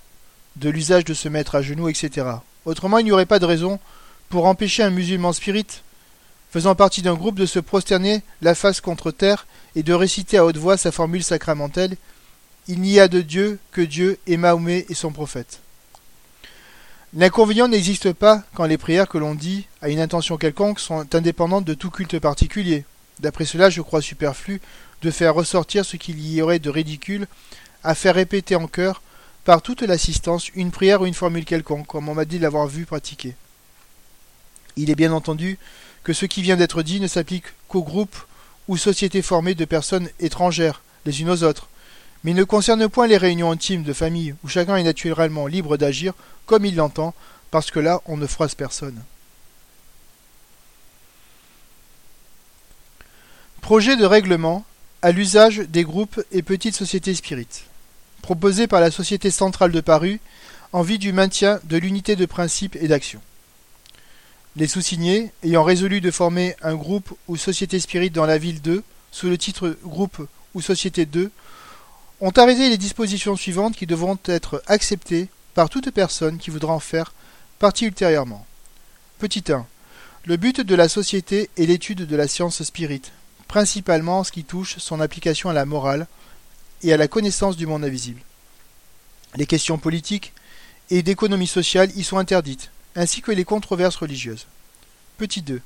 de 0.57 0.69
l'usage 0.69 1.05
de 1.05 1.13
se 1.13 1.29
mettre 1.29 1.55
à 1.55 1.61
genoux, 1.61 1.87
etc. 1.87 2.27
Autrement, 2.65 2.97
il 2.97 3.05
n'y 3.05 3.11
aurait 3.13 3.25
pas 3.25 3.39
de 3.39 3.45
raison 3.45 3.79
pour 4.27 4.45
empêcher 4.45 4.83
un 4.83 4.89
musulman 4.89 5.31
spirit 5.31 5.67
faisant 6.51 6.75
partie 6.75 7.01
d'un 7.01 7.13
groupe 7.13 7.37
de 7.37 7.45
se 7.45 7.59
prosterner 7.59 8.21
la 8.41 8.55
face 8.55 8.81
contre 8.81 9.11
terre 9.11 9.45
et 9.75 9.83
de 9.83 9.93
réciter 9.93 10.37
à 10.37 10.45
haute 10.45 10.57
voix 10.57 10.77
sa 10.77 10.91
formule 10.91 11.23
sacramentelle 11.23 11.95
Il 12.67 12.81
n'y 12.81 12.99
a 12.99 13.07
de 13.07 13.21
Dieu 13.21 13.59
que 13.71 13.81
Dieu 13.81 14.17
et 14.27 14.37
Mahomet 14.37 14.85
et 14.89 14.95
son 14.95 15.11
prophète. 15.11 15.59
L'inconvénient 17.13 17.67
n'existe 17.67 18.13
pas 18.13 18.43
quand 18.53 18.65
les 18.65 18.77
prières 18.77 19.07
que 19.07 19.17
l'on 19.17 19.33
dit 19.33 19.67
à 19.81 19.89
une 19.89 19.99
intention 19.99 20.37
quelconque 20.37 20.79
sont 20.79 21.15
indépendantes 21.15 21.65
de 21.65 21.73
tout 21.73 21.89
culte 21.89 22.19
particulier. 22.19 22.85
D'après 23.19 23.45
cela, 23.45 23.69
je 23.69 23.81
crois 23.81 24.01
superflu 24.01 24.61
de 25.01 25.11
faire 25.11 25.33
ressortir 25.33 25.85
ce 25.85 25.97
qu'il 25.97 26.19
y 26.19 26.41
aurait 26.41 26.59
de 26.59 26.69
ridicule 26.69 27.27
à 27.83 27.95
faire 27.95 28.15
répéter 28.15 28.55
en 28.55 28.67
chœur 28.67 29.01
par 29.43 29.61
toute 29.61 29.81
l'assistance 29.81 30.49
une 30.49 30.71
prière 30.71 31.01
ou 31.01 31.05
une 31.05 31.13
formule 31.13 31.45
quelconque, 31.45 31.87
comme 31.87 32.09
on 32.09 32.13
m'a 32.13 32.25
dit 32.25 32.37
l'avoir 32.37 32.67
vu 32.67 32.85
pratiquer. 32.85 33.35
Il 34.75 34.91
est 34.91 34.95
bien 34.95 35.11
entendu 35.11 35.57
que 36.03 36.13
ce 36.13 36.25
qui 36.25 36.41
vient 36.41 36.57
d'être 36.57 36.83
dit 36.83 36.99
ne 36.99 37.07
s'applique 37.07 37.45
qu'aux 37.67 37.83
groupes 37.83 38.17
ou 38.67 38.77
sociétés 38.77 39.21
formées 39.21 39.55
de 39.55 39.65
personnes 39.65 40.09
étrangères 40.19 40.81
les 41.05 41.21
unes 41.21 41.29
aux 41.29 41.43
autres, 41.43 41.69
mais 42.23 42.33
ne 42.33 42.43
concerne 42.43 42.89
point 42.89 43.07
les 43.07 43.17
réunions 43.17 43.51
intimes 43.51 43.83
de 43.83 43.93
famille 43.93 44.35
où 44.43 44.47
chacun 44.47 44.75
est 44.75 44.83
naturellement 44.83 45.47
libre 45.47 45.77
d'agir 45.77 46.13
comme 46.45 46.65
il 46.65 46.75
l'entend, 46.75 47.13
parce 47.51 47.71
que 47.71 47.79
là 47.79 48.01
on 48.05 48.17
ne 48.17 48.27
froisse 48.27 48.55
personne. 48.55 49.01
Projet 53.61 53.95
de 53.95 54.05
règlement 54.05 54.65
à 55.01 55.11
l'usage 55.11 55.59
des 55.59 55.83
groupes 55.83 56.21
et 56.31 56.41
petites 56.41 56.75
sociétés 56.75 57.13
spirites, 57.13 57.65
proposé 58.21 58.67
par 58.67 58.81
la 58.81 58.91
Société 58.91 59.31
centrale 59.31 59.71
de 59.71 59.81
Paris 59.81 60.19
en 60.73 60.81
vue 60.81 60.97
du 60.97 61.13
maintien 61.13 61.59
de 61.63 61.77
l'unité 61.77 62.15
de 62.15 62.25
principe 62.25 62.75
et 62.75 62.87
d'action. 62.87 63.21
Les 64.59 64.67
sous-signés, 64.67 65.31
ayant 65.41 65.63
résolu 65.63 66.01
de 66.01 66.11
former 66.11 66.53
un 66.61 66.75
groupe 66.75 67.17
ou 67.29 67.37
société 67.37 67.79
spirit 67.79 68.09
dans 68.09 68.25
la 68.25 68.37
ville 68.37 68.61
2, 68.61 68.83
sous 69.09 69.29
le 69.29 69.37
titre 69.37 69.77
groupe 69.85 70.27
ou 70.53 70.59
société 70.59 71.05
2, 71.05 71.31
ont 72.19 72.31
arrêté 72.31 72.67
les 72.67 72.77
dispositions 72.77 73.37
suivantes 73.37 73.77
qui 73.77 73.85
devront 73.85 74.19
être 74.25 74.61
acceptées 74.67 75.29
par 75.53 75.69
toute 75.69 75.91
personne 75.91 76.39
qui 76.39 76.49
voudra 76.49 76.73
en 76.73 76.81
faire 76.81 77.13
partie 77.57 77.85
ultérieurement. 77.85 78.45
Petit 79.17 79.45
1. 79.49 79.65
Le 80.25 80.35
but 80.35 80.59
de 80.59 80.75
la 80.75 80.89
société 80.89 81.49
est 81.55 81.65
l'étude 81.65 82.05
de 82.05 82.15
la 82.17 82.27
science 82.27 82.61
spirit, 82.61 83.03
principalement 83.47 84.19
en 84.19 84.23
ce 84.25 84.33
qui 84.33 84.43
touche 84.43 84.77
son 84.79 84.99
application 84.99 85.49
à 85.49 85.53
la 85.53 85.63
morale 85.63 86.05
et 86.83 86.91
à 86.91 86.97
la 86.97 87.07
connaissance 87.07 87.55
du 87.55 87.65
monde 87.65 87.85
invisible. 87.85 88.19
Les 89.37 89.45
questions 89.45 89.77
politiques 89.77 90.33
et 90.89 91.01
d'économie 91.01 91.47
sociale 91.47 91.91
y 91.95 92.03
sont 92.03 92.17
interdites, 92.17 92.71
ainsi 92.95 93.21
que 93.21 93.31
les 93.31 93.45
controverses 93.45 93.95
religieuses. 93.95 94.47
Petit 95.17 95.41
2. 95.41 95.61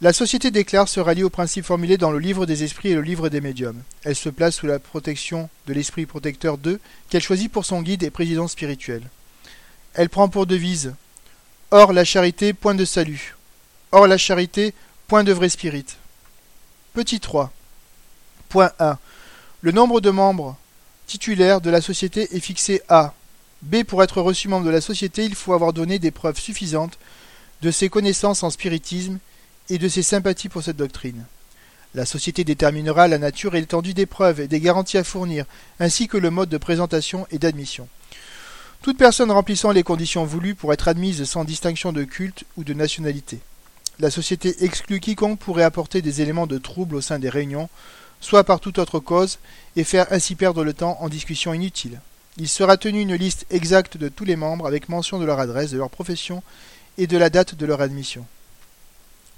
La 0.00 0.12
société 0.12 0.50
déclare 0.50 0.88
se 0.88 0.98
rallier 0.98 1.22
aux 1.22 1.30
principes 1.30 1.64
formulés 1.64 1.96
dans 1.96 2.10
le 2.10 2.18
livre 2.18 2.44
des 2.44 2.64
esprits 2.64 2.88
et 2.88 2.94
le 2.94 3.02
livre 3.02 3.28
des 3.28 3.40
médiums. 3.40 3.82
Elle 4.02 4.16
se 4.16 4.28
place 4.28 4.56
sous 4.56 4.66
la 4.66 4.80
protection 4.80 5.48
de 5.68 5.72
l'esprit 5.72 6.06
protecteur 6.06 6.58
2 6.58 6.80
qu'elle 7.08 7.22
choisit 7.22 7.52
pour 7.52 7.64
son 7.64 7.82
guide 7.82 8.02
et 8.02 8.10
président 8.10 8.48
spirituel. 8.48 9.02
Elle 9.94 10.08
prend 10.08 10.28
pour 10.28 10.46
devise 10.46 10.94
Or 11.70 11.92
la 11.92 12.04
charité, 12.04 12.52
point 12.52 12.74
de 12.74 12.84
salut. 12.84 13.36
Or 13.92 14.06
la 14.06 14.18
charité, 14.18 14.74
point 15.06 15.24
de 15.24 15.32
vrai 15.32 15.48
spirit. 15.48 15.86
Petit 16.94 17.20
3. 17.20 17.52
Point 18.48 18.72
1. 18.78 18.98
Le 19.60 19.70
nombre 19.70 20.00
de 20.00 20.10
membres 20.10 20.56
titulaires 21.06 21.60
de 21.60 21.70
la 21.70 21.80
société 21.80 22.34
est 22.36 22.40
fixé 22.40 22.82
à 22.88 23.14
B. 23.62 23.84
Pour 23.84 24.02
être 24.02 24.20
reçu 24.20 24.48
membre 24.48 24.66
de 24.66 24.70
la 24.70 24.80
société, 24.80 25.24
il 25.24 25.34
faut 25.34 25.52
avoir 25.52 25.72
donné 25.72 25.98
des 25.98 26.10
preuves 26.10 26.38
suffisantes 26.38 26.98
de 27.62 27.70
ses 27.70 27.88
connaissances 27.88 28.42
en 28.42 28.50
spiritisme 28.50 29.18
et 29.68 29.78
de 29.78 29.88
ses 29.88 30.02
sympathies 30.02 30.48
pour 30.48 30.62
cette 30.62 30.76
doctrine. 30.76 31.24
La 31.94 32.06
société 32.06 32.42
déterminera 32.42 33.06
la 33.06 33.18
nature 33.18 33.54
et 33.54 33.60
l'étendue 33.60 33.94
des 33.94 34.06
preuves 34.06 34.40
et 34.40 34.48
des 34.48 34.60
garanties 34.60 34.98
à 34.98 35.04
fournir, 35.04 35.44
ainsi 35.78 36.08
que 36.08 36.16
le 36.16 36.30
mode 36.30 36.48
de 36.48 36.58
présentation 36.58 37.26
et 37.30 37.38
d'admission. 37.38 37.88
Toute 38.80 38.98
personne 38.98 39.30
remplissant 39.30 39.70
les 39.70 39.84
conditions 39.84 40.24
voulues 40.24 40.56
pour 40.56 40.72
être 40.72 40.88
admise 40.88 41.22
sans 41.24 41.44
distinction 41.44 41.92
de 41.92 42.02
culte 42.02 42.44
ou 42.56 42.64
de 42.64 42.74
nationalité. 42.74 43.38
La 44.00 44.10
société 44.10 44.64
exclut 44.64 44.98
quiconque 44.98 45.38
pourrait 45.38 45.62
apporter 45.62 46.02
des 46.02 46.20
éléments 46.20 46.48
de 46.48 46.58
trouble 46.58 46.96
au 46.96 47.00
sein 47.00 47.20
des 47.20 47.28
réunions, 47.28 47.68
soit 48.20 48.42
par 48.42 48.58
toute 48.58 48.78
autre 48.78 48.98
cause, 48.98 49.38
et 49.76 49.84
faire 49.84 50.06
ainsi 50.10 50.34
perdre 50.34 50.64
le 50.64 50.72
temps 50.72 50.96
en 51.00 51.08
discussions 51.08 51.54
inutiles. 51.54 52.00
Il 52.38 52.48
sera 52.48 52.76
tenu 52.76 53.00
une 53.00 53.14
liste 53.14 53.46
exacte 53.50 53.98
de 53.98 54.08
tous 54.08 54.24
les 54.24 54.36
membres 54.36 54.66
avec 54.66 54.88
mention 54.88 55.18
de 55.18 55.24
leur 55.24 55.38
adresse, 55.38 55.70
de 55.70 55.78
leur 55.78 55.90
profession 55.90 56.42
et 56.96 57.06
de 57.06 57.18
la 57.18 57.28
date 57.28 57.54
de 57.54 57.66
leur 57.66 57.82
admission. 57.82 58.26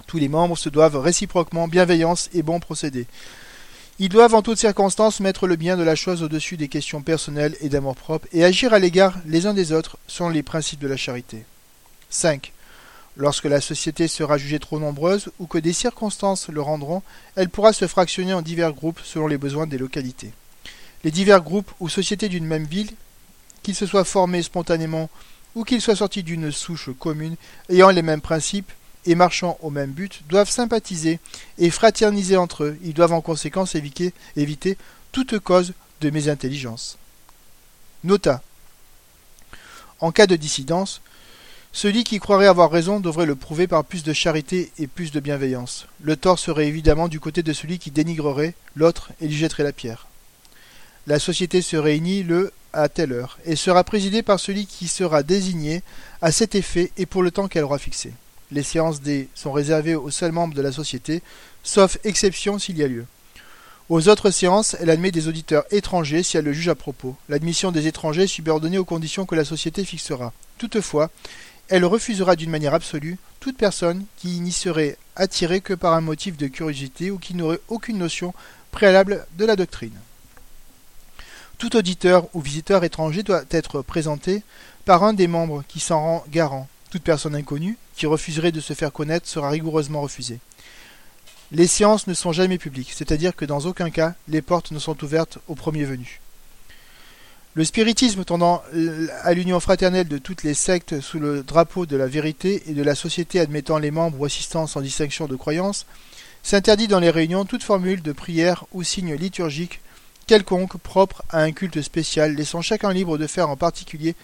Tous 0.07 0.17
les 0.17 0.29
membres 0.29 0.57
se 0.57 0.69
doivent 0.69 0.97
réciproquement 0.97 1.67
bienveillance 1.67 2.29
et 2.33 2.41
bon 2.41 2.59
procédé. 2.59 3.07
Ils 3.99 4.09
doivent 4.09 4.35
en 4.35 4.41
toutes 4.41 4.59
circonstances 4.59 5.19
mettre 5.19 5.47
le 5.47 5.55
bien 5.55 5.77
de 5.77 5.83
la 5.83 5.95
chose 5.95 6.21
au-dessus 6.21 6.57
des 6.57 6.67
questions 6.67 7.01
personnelles 7.01 7.55
et 7.61 7.69
d'amour-propre 7.69 8.27
et 8.31 8.43
agir 8.43 8.73
à 8.73 8.79
l'égard 8.79 9.17
les 9.25 9.45
uns 9.45 9.53
des 9.53 9.71
autres 9.71 9.97
selon 10.07 10.29
les 10.29 10.43
principes 10.43 10.81
de 10.81 10.87
la 10.87 10.97
charité. 10.97 11.45
5. 12.09 12.53
Lorsque 13.17 13.45
la 13.45 13.61
société 13.61 14.07
sera 14.07 14.37
jugée 14.37 14.59
trop 14.59 14.79
nombreuse 14.79 15.29
ou 15.39 15.47
que 15.47 15.57
des 15.57 15.73
circonstances 15.73 16.49
le 16.49 16.61
rendront, 16.61 17.03
elle 17.35 17.49
pourra 17.49 17.71
se 17.71 17.87
fractionner 17.87 18.33
en 18.33 18.41
divers 18.41 18.73
groupes 18.73 18.99
selon 19.03 19.27
les 19.27 19.37
besoins 19.37 19.67
des 19.67 19.77
localités. 19.77 20.33
Les 21.05 21.11
divers 21.11 21.43
groupes 21.43 21.71
ou 21.79 21.87
sociétés 21.87 22.29
d'une 22.29 22.47
même 22.47 22.65
ville, 22.65 22.91
qu'ils 23.61 23.75
se 23.75 23.85
soient 23.85 24.03
formés 24.03 24.41
spontanément 24.41 25.07
ou 25.53 25.63
qu'ils 25.63 25.79
soient 25.79 25.95
sortis 25.95 26.23
d'une 26.23 26.51
souche 26.51 26.89
commune 26.97 27.35
ayant 27.69 27.91
les 27.91 28.01
mêmes 28.01 28.21
principes, 28.21 28.71
et 29.05 29.13
marchant 29.13 29.59
au 29.61 29.69
même 29.69 29.91
but 29.91 30.23
doivent 30.29 30.49
sympathiser 30.49 31.19
et 31.59 31.69
fraterniser 31.69 32.37
entre 32.37 32.63
eux. 32.63 32.79
Ils 32.83 32.95
doivent 32.95 33.13
en 33.13 33.21
conséquence 33.21 33.75
éviter, 33.75 34.77
toute 35.11 35.37
cause 35.37 35.73
de 36.01 36.09
mésintelligence. 36.09 36.97
Nota. 38.03 38.41
En 39.99 40.11
cas 40.11 40.25
de 40.25 40.35
dissidence, 40.35 41.01
celui 41.71 42.03
qui 42.03 42.17
croirait 42.17 42.47
avoir 42.47 42.71
raison 42.71 42.99
devrait 42.99 43.27
le 43.27 43.35
prouver 43.35 43.67
par 43.67 43.85
plus 43.85 44.03
de 44.03 44.11
charité 44.11 44.71
et 44.79 44.87
plus 44.87 45.11
de 45.11 45.19
bienveillance. 45.19 45.85
Le 46.01 46.15
tort 46.15 46.39
serait 46.39 46.67
évidemment 46.67 47.09
du 47.09 47.19
côté 47.19 47.43
de 47.43 47.53
celui 47.53 47.77
qui 47.77 47.91
dénigrerait 47.91 48.55
l'autre 48.75 49.11
et 49.21 49.27
lui 49.27 49.35
jetterait 49.35 49.61
la 49.61 49.71
pierre. 49.71 50.07
La 51.07 51.19
société 51.19 51.61
se 51.61 51.77
réunit 51.77 52.23
le 52.23 52.51
à 52.73 52.89
telle 52.89 53.13
heure 53.13 53.37
et 53.45 53.55
sera 53.55 53.83
présidée 53.83 54.23
par 54.23 54.39
celui 54.39 54.65
qui 54.65 54.87
sera 54.87 55.21
désigné 55.21 55.83
à 56.21 56.31
cet 56.31 56.55
effet 56.55 56.91
et 56.97 57.05
pour 57.05 57.21
le 57.21 57.31
temps 57.31 57.47
qu'elle 57.47 57.63
aura 57.63 57.77
fixé. 57.77 58.11
Les 58.51 58.63
séances 58.63 59.01
D 59.01 59.29
sont 59.35 59.51
réservées 59.51 59.95
aux 59.95 60.09
seuls 60.09 60.31
membres 60.31 60.55
de 60.55 60.61
la 60.61 60.71
société, 60.71 61.21
sauf 61.63 61.97
exception 62.03 62.59
s'il 62.59 62.77
y 62.77 62.83
a 62.83 62.87
lieu. 62.87 63.05
Aux 63.87 64.09
autres 64.09 64.31
séances, 64.31 64.75
elle 64.79 64.89
admet 64.89 65.11
des 65.11 65.27
auditeurs 65.27 65.63
étrangers 65.69 66.23
si 66.23 66.37
elle 66.37 66.45
le 66.45 66.53
juge 66.53 66.69
à 66.69 66.75
propos. 66.75 67.15
L'admission 67.29 67.71
des 67.71 67.85
étrangers 67.85 68.23
est 68.23 68.27
subordonnée 68.27 68.79
aux 68.79 68.85
conditions 68.85 69.27
que 69.27 69.35
la 69.35 69.45
société 69.45 69.85
fixera. 69.85 70.33
Toutefois, 70.57 71.11
elle 71.69 71.85
refusera 71.85 72.35
d'une 72.35 72.49
manière 72.49 72.73
absolue 72.73 73.17
toute 73.39 73.57
personne 73.57 74.05
qui 74.17 74.39
n'y 74.39 74.51
serait 74.51 74.97
attirée 75.15 75.61
que 75.61 75.75
par 75.75 75.93
un 75.93 76.01
motif 76.01 76.35
de 76.35 76.47
curiosité 76.47 77.11
ou 77.11 77.19
qui 77.19 77.35
n'aurait 77.35 77.61
aucune 77.67 77.99
notion 77.99 78.33
préalable 78.71 79.25
de 79.37 79.45
la 79.45 79.55
doctrine. 79.55 79.93
Tout 81.57 81.75
auditeur 81.75 82.27
ou 82.33 82.41
visiteur 82.41 82.83
étranger 82.83 83.23
doit 83.23 83.43
être 83.51 83.81
présenté 83.81 84.43
par 84.83 85.03
un 85.03 85.13
des 85.13 85.27
membres 85.27 85.63
qui 85.67 85.79
s'en 85.79 85.99
rend 85.99 86.23
garant. 86.29 86.67
Toute 86.91 87.03
personne 87.03 87.35
inconnue 87.35 87.77
qui 87.95 88.05
refuserait 88.05 88.51
de 88.51 88.59
se 88.59 88.73
faire 88.73 88.91
connaître 88.91 89.27
sera 89.27 89.49
rigoureusement 89.49 90.01
refusée. 90.01 90.39
Les 91.51 91.67
séances 91.67 92.07
ne 92.07 92.13
sont 92.13 92.33
jamais 92.33 92.57
publiques, 92.57 92.91
c'est-à-dire 92.93 93.35
que 93.35 93.45
dans 93.45 93.61
aucun 93.61 93.89
cas 93.89 94.15
les 94.27 94.41
portes 94.41 94.71
ne 94.71 94.79
sont 94.79 95.01
ouvertes 95.03 95.37
aux 95.47 95.55
premiers 95.55 95.85
venus. 95.85 96.19
Le 97.53 97.63
spiritisme 97.63 98.25
tendant 98.25 98.61
à 99.23 99.33
l'union 99.33 99.61
fraternelle 99.61 100.09
de 100.09 100.17
toutes 100.17 100.43
les 100.43 100.53
sectes 100.53 100.99
sous 100.99 101.19
le 101.19 101.41
drapeau 101.41 101.85
de 101.85 101.95
la 101.95 102.07
vérité 102.07 102.63
et 102.67 102.73
de 102.73 102.83
la 102.83 102.95
société 102.95 103.39
admettant 103.39 103.77
les 103.77 103.91
membres 103.91 104.19
ou 104.19 104.25
assistants 104.25 104.67
sans 104.67 104.81
distinction 104.81 105.27
de 105.27 105.37
croyance 105.37 105.85
s'interdit 106.43 106.89
dans 106.89 106.99
les 106.99 107.09
réunions 107.09 107.45
toute 107.45 107.63
formule 107.63 108.01
de 108.01 108.11
prière 108.11 108.65
ou 108.73 108.83
signe 108.83 109.15
liturgique 109.15 109.79
quelconque 110.27 110.77
propre 110.77 111.23
à 111.29 111.41
un 111.41 111.51
culte 111.51 111.81
spécial, 111.81 112.35
laissant 112.35 112.61
chacun 112.61 112.91
libre 112.91 113.17
de 113.17 113.27
faire 113.27 113.49
en 113.49 113.57
particulier 113.57 114.15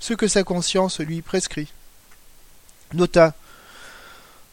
ce 0.00 0.14
que 0.14 0.28
sa 0.28 0.44
conscience 0.44 1.00
lui 1.00 1.22
prescrit. 1.22 1.68
Nota. 2.92 3.34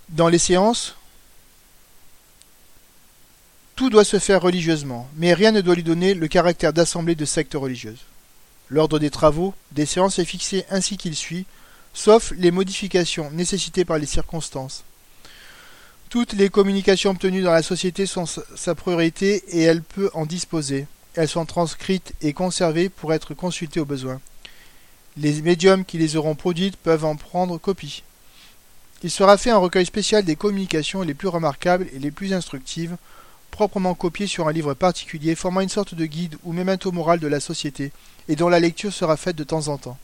Dans 0.10 0.28
les 0.28 0.38
séances, 0.38 0.96
tout 3.76 3.90
doit 3.90 4.04
se 4.04 4.20
faire 4.20 4.42
religieusement, 4.42 5.10
mais 5.16 5.34
rien 5.34 5.52
ne 5.52 5.62
doit 5.62 5.76
lui 5.76 5.84
donner 5.84 6.14
le 6.14 6.28
caractère 6.28 6.74
d'assemblée 6.74 7.16
de 7.16 7.26
secte 7.26 7.54
religieuse. 7.56 8.00
L'ordre 8.70 9.00
des 9.00 9.10
travaux, 9.10 9.54
des 9.72 9.86
séances 9.86 10.20
est 10.20 10.26
fixé 10.26 10.66
ainsi 10.70 10.98
qu'il 10.98 11.16
suit, 11.16 11.46
sauf 11.94 12.32
les 12.38 12.52
modifications 12.52 13.32
nécessitées 13.32 13.86
par 13.86 13.98
les 13.98 14.06
circonstances. 14.06 14.84
Toutes 16.12 16.34
les 16.34 16.50
communications 16.50 17.12
obtenues 17.12 17.42
dans 17.42 17.54
la 17.54 17.64
société 17.64 18.06
sont 18.06 18.26
sa 18.26 18.76
priorité 18.76 19.46
et 19.48 19.62
elle 19.62 19.82
peut 19.82 20.10
en 20.14 20.26
disposer. 20.26 20.86
Elles 21.14 21.30
sont 21.30 21.46
transcrites 21.46 22.12
et 22.22 22.34
conservées 22.34 22.90
pour 22.90 23.14
être 23.14 23.34
consultées 23.34 23.80
au 23.80 23.86
besoin. 23.86 24.20
Les 25.16 25.42
médiums 25.42 25.86
qui 25.86 25.98
les 25.98 26.18
auront 26.18 26.36
produites 26.36 26.76
peuvent 26.76 27.06
en 27.06 27.16
prendre 27.16 27.58
copie. 27.58 28.04
Il 29.04 29.10
sera 29.10 29.38
fait 29.38 29.52
un 29.52 29.58
recueil 29.58 29.86
spécial 29.86 30.26
des 30.26 30.36
communications 30.36 31.02
les 31.02 31.14
plus 31.14 31.30
remarquables 31.30 31.88
et 31.94 32.00
les 32.00 32.12
plus 32.12 32.34
instructives, 32.34 32.98
proprement 33.50 33.96
copiées 33.96 34.28
sur 34.28 34.50
un 34.50 34.52
livre 34.52 34.74
particulier, 34.74 35.34
formant 35.34 35.62
une 35.62 35.70
sorte 35.70 35.96
de 35.96 36.06
guide 36.06 36.36
ou 36.44 36.52
memento 36.52 36.92
moral 36.92 37.22
de 37.22 37.28
la 37.28 37.40
société, 37.40 37.94
et 38.28 38.36
dont 38.36 38.50
la 38.50 38.60
lecture 38.60 38.92
sera 38.92 39.16
faite 39.16 39.38
de 39.38 39.46
temps 39.46 39.70
en 39.70 39.78
temps. 39.78 39.98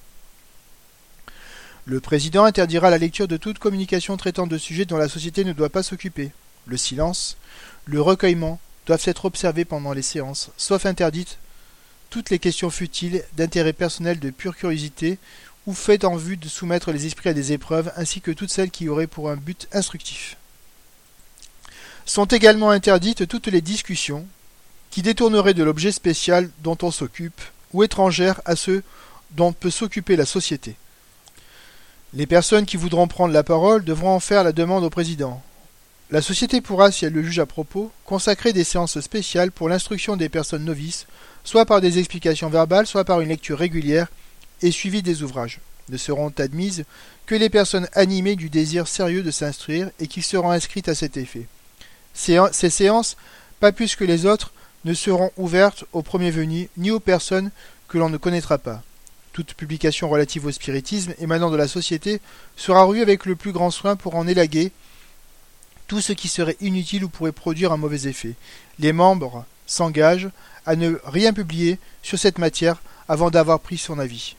Le 1.90 2.02
président 2.02 2.44
interdira 2.44 2.90
la 2.90 2.98
lecture 2.98 3.30
de 3.30 3.38
toute 3.38 3.60
communication 3.60 4.18
traitant 4.18 4.46
de 4.46 4.58
sujets 4.58 4.84
dont 4.84 4.98
la 4.98 5.08
société 5.08 5.46
ne 5.46 5.54
doit 5.54 5.70
pas 5.70 5.84
s'occuper. 5.84 6.32
Le 6.66 6.76
silence, 6.76 7.38
le 7.86 8.02
recueillement 8.02 8.60
doivent 8.86 9.06
être 9.06 9.24
observés 9.24 9.64
pendant 9.64 9.94
les 9.94 10.02
séances, 10.02 10.50
sauf 10.58 10.86
interdites 10.86 11.38
toutes 12.10 12.30
les 12.30 12.40
questions 12.40 12.70
futiles, 12.70 13.24
d'intérêt 13.38 13.72
personnel, 13.72 14.20
de 14.20 14.32
pure 14.32 14.58
curiosité 14.58 15.18
ou 15.66 15.74
faites 15.74 16.04
en 16.04 16.18
vue 16.18 16.36
de 16.36 16.50
soumettre 16.50 16.92
les 16.92 17.06
esprits 17.06 17.30
à 17.30 17.34
des 17.34 17.54
épreuves, 17.54 17.90
ainsi 17.96 18.20
que 18.20 18.32
toutes 18.32 18.52
celles 18.52 18.72
qui 18.72 18.90
auraient 18.90 19.08
pour 19.08 19.30
un 19.30 19.38
but 19.38 19.70
instructif. 19.72 20.36
Sont 22.06 22.26
également 22.26 22.70
interdites 22.70 23.30
toutes 23.30 23.48
les 23.48 23.62
discussions 23.62 24.28
qui 24.92 25.04
détourneraient 25.04 25.54
de 25.54 25.64
l'objet 25.64 25.94
spécial 25.94 26.50
dont 26.64 26.78
on 26.82 26.92
s'occupe, 26.92 27.42
ou 27.72 27.84
étrangères 27.84 28.42
à 28.44 28.58
ceux 28.58 28.84
dont 29.32 29.54
peut 29.54 29.72
s'occuper 29.72 30.18
la 30.18 30.26
société. 30.26 30.76
Les 32.14 32.26
personnes 32.26 32.66
qui 32.66 32.78
voudront 32.78 33.08
prendre 33.08 33.34
la 33.34 33.44
parole 33.44 33.84
devront 33.84 34.12
en 34.16 34.22
faire 34.22 34.46
la 34.46 34.54
demande 34.54 34.86
au 34.86 34.90
président. 34.90 35.42
La 36.10 36.22
société 36.22 36.62
pourra, 36.62 36.90
si 36.90 37.04
elle 37.04 37.12
le 37.12 37.22
juge 37.22 37.40
à 37.40 37.46
propos, 37.46 37.92
consacrer 38.06 38.54
des 38.54 38.64
séances 38.64 39.02
spéciales 39.02 39.52
pour 39.52 39.68
l'instruction 39.68 40.16
des 40.16 40.30
personnes 40.30 40.64
novices, 40.64 41.06
soit 41.44 41.66
par 41.66 41.82
des 41.82 42.00
explications 42.00 42.50
verbales, 42.50 42.88
soit 42.88 43.04
par 43.04 43.20
une 43.20 43.28
lecture 43.28 43.58
régulière 43.58 44.08
et 44.62 44.72
suivi 44.72 45.02
des 45.02 45.22
ouvrages. 45.22 45.60
Ne 45.90 45.98
seront 45.98 46.32
admises 46.38 46.86
que 47.26 47.36
les 47.36 47.50
personnes 47.50 47.90
animées 47.92 48.38
du 48.38 48.50
désir 48.50 48.88
sérieux 48.88 49.22
de 49.22 49.32
s'instruire 49.32 49.90
et 50.00 50.08
qui 50.08 50.22
seront 50.22 50.52
inscrites 50.52 50.88
à 50.88 50.96
cet 50.96 51.18
effet. 51.18 51.46
Ces 52.14 52.70
séances, 52.70 53.18
pas 53.60 53.74
plus 53.74 53.98
que 53.98 54.06
les 54.06 54.26
autres, 54.26 54.54
ne 54.86 54.94
seront 54.94 55.32
ouvertes 55.36 55.84
aux 55.92 56.04
premiers 56.04 56.32
venus 56.32 56.70
ni 56.78 56.90
aux 56.90 57.02
personnes 57.02 57.52
que 57.90 57.98
l'on 57.98 58.10
ne 58.10 58.18
connaîtra 58.18 58.58
pas. 58.58 58.82
Toute 59.38 59.54
publication 59.54 60.10
relative 60.10 60.48
au 60.48 60.52
spiritisme 60.52 61.14
émanant 61.20 61.52
de 61.52 61.56
la 61.56 61.68
société 61.68 62.22
sera 62.56 62.86
rue 62.86 63.04
avec 63.04 63.28
le 63.28 63.36
plus 63.36 63.52
grand 63.52 63.70
soin 63.70 63.96
pour 63.96 64.16
en 64.16 64.26
élaguer 64.26 64.72
tout 65.86 66.02
ce 66.02 66.12
qui 66.12 66.28
serait 66.28 66.58
inutile 66.60 67.04
ou 67.04 67.08
pourrait 67.08 67.32
produire 67.32 67.72
un 67.72 67.78
mauvais 67.78 68.10
effet. 68.10 68.34
Les 68.80 68.94
membres 68.94 69.46
s'engagent 69.68 70.32
à 70.66 70.76
ne 70.76 71.00
rien 71.06 71.34
publier 71.34 71.78
sur 72.02 72.18
cette 72.18 72.40
matière 72.40 72.82
avant 73.08 73.30
d'avoir 73.30 73.60
pris 73.60 73.78
son 73.78 74.00
avis. 74.00 74.36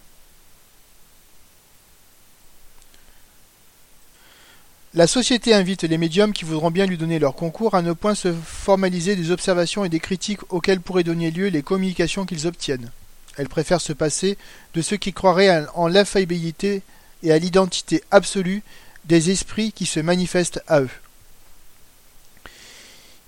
La 4.94 5.06
société 5.06 5.54
invite 5.54 5.84
les 5.84 5.96
médiums 5.96 6.32
qui 6.32 6.44
voudront 6.44 6.72
bien 6.72 6.86
lui 6.86 6.98
donner 6.98 7.20
leur 7.20 7.36
concours 7.36 7.76
à 7.76 7.82
ne 7.82 7.92
point 7.92 8.16
se 8.16 8.32
formaliser 8.32 9.14
des 9.14 9.30
observations 9.30 9.84
et 9.84 9.88
des 9.88 10.00
critiques 10.00 10.52
auxquelles 10.52 10.80
pourraient 10.80 11.04
donner 11.04 11.30
lieu 11.30 11.46
les 11.46 11.62
communications 11.62 12.26
qu'ils 12.26 12.48
obtiennent. 12.48 12.90
Elle 13.38 13.48
préfère 13.48 13.80
se 13.80 13.92
passer 13.92 14.36
de 14.74 14.82
ceux 14.82 14.96
qui 14.96 15.12
croiraient 15.12 15.64
en 15.74 15.86
l'infaillibilité 15.86 16.82
et 17.22 17.32
à 17.32 17.38
l'identité 17.38 18.02
absolue 18.10 18.62
des 19.04 19.30
esprits 19.30 19.72
qui 19.72 19.86
se 19.86 20.00
manifestent 20.00 20.62
à 20.66 20.80
eux. 20.80 20.90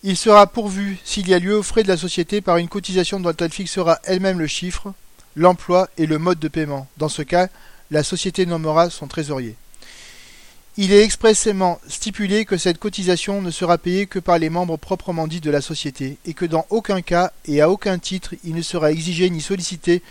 Il 0.02 0.16
sera 0.16 0.46
pourvu, 0.46 0.98
s'il 1.04 1.28
y 1.28 1.34
a 1.34 1.38
lieu, 1.38 1.56
aux 1.56 1.62
frais 1.62 1.82
de 1.82 1.88
la 1.88 1.96
société 1.96 2.40
par 2.40 2.56
une 2.56 2.68
cotisation 2.68 3.20
dont 3.20 3.34
elle 3.38 3.52
fixera 3.52 3.98
elle-même 4.04 4.38
le 4.38 4.46
chiffre, 4.46 4.92
l'emploi 5.36 5.88
et 5.96 6.06
le 6.06 6.18
mode 6.18 6.38
de 6.38 6.48
paiement. 6.48 6.88
Dans 6.96 7.08
ce 7.08 7.22
cas, 7.22 7.48
la 7.90 8.02
société 8.02 8.46
nommera 8.46 8.90
son 8.90 9.06
trésorier. 9.06 9.56
Il 10.82 10.94
est 10.94 11.04
expressément 11.04 11.78
stipulé 11.86 12.46
que 12.46 12.56
cette 12.56 12.78
cotisation 12.78 13.42
ne 13.42 13.50
sera 13.50 13.76
payée 13.76 14.06
que 14.06 14.18
par 14.18 14.38
les 14.38 14.48
membres 14.48 14.78
proprement 14.78 15.26
dits 15.26 15.42
de 15.42 15.50
la 15.50 15.60
société, 15.60 16.16
et 16.24 16.32
que 16.32 16.46
dans 16.46 16.64
aucun 16.70 17.02
cas 17.02 17.32
et 17.44 17.60
à 17.60 17.68
aucun 17.68 17.98
titre 17.98 18.34
il 18.44 18.54
ne 18.54 18.62
sera 18.62 18.90
exigé 18.90 19.28
ni 19.28 19.42
sollicité 19.42 20.02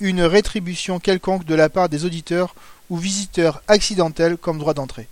une 0.00 0.20
rétribution 0.20 0.98
quelconque 0.98 1.46
de 1.46 1.54
la 1.54 1.70
part 1.70 1.88
des 1.88 2.04
auditeurs 2.04 2.54
ou 2.90 2.98
visiteurs 2.98 3.62
accidentels 3.68 4.36
comme 4.36 4.58
droit 4.58 4.74
d'entrée. 4.74 5.08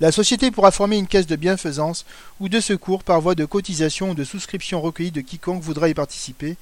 La 0.00 0.12
société 0.12 0.50
pourra 0.50 0.70
former 0.70 0.96
une 0.96 1.06
caisse 1.06 1.26
de 1.26 1.36
bienfaisance 1.36 2.06
ou 2.40 2.48
de 2.48 2.60
secours 2.60 3.04
par 3.04 3.20
voie 3.20 3.34
de 3.34 3.44
cotisation 3.44 4.12
ou 4.12 4.14
de 4.14 4.24
souscription 4.24 4.80
recueillie 4.80 5.10
de 5.10 5.20
quiconque 5.20 5.60
voudra 5.60 5.90
y 5.90 5.94
participer, 5.94 6.56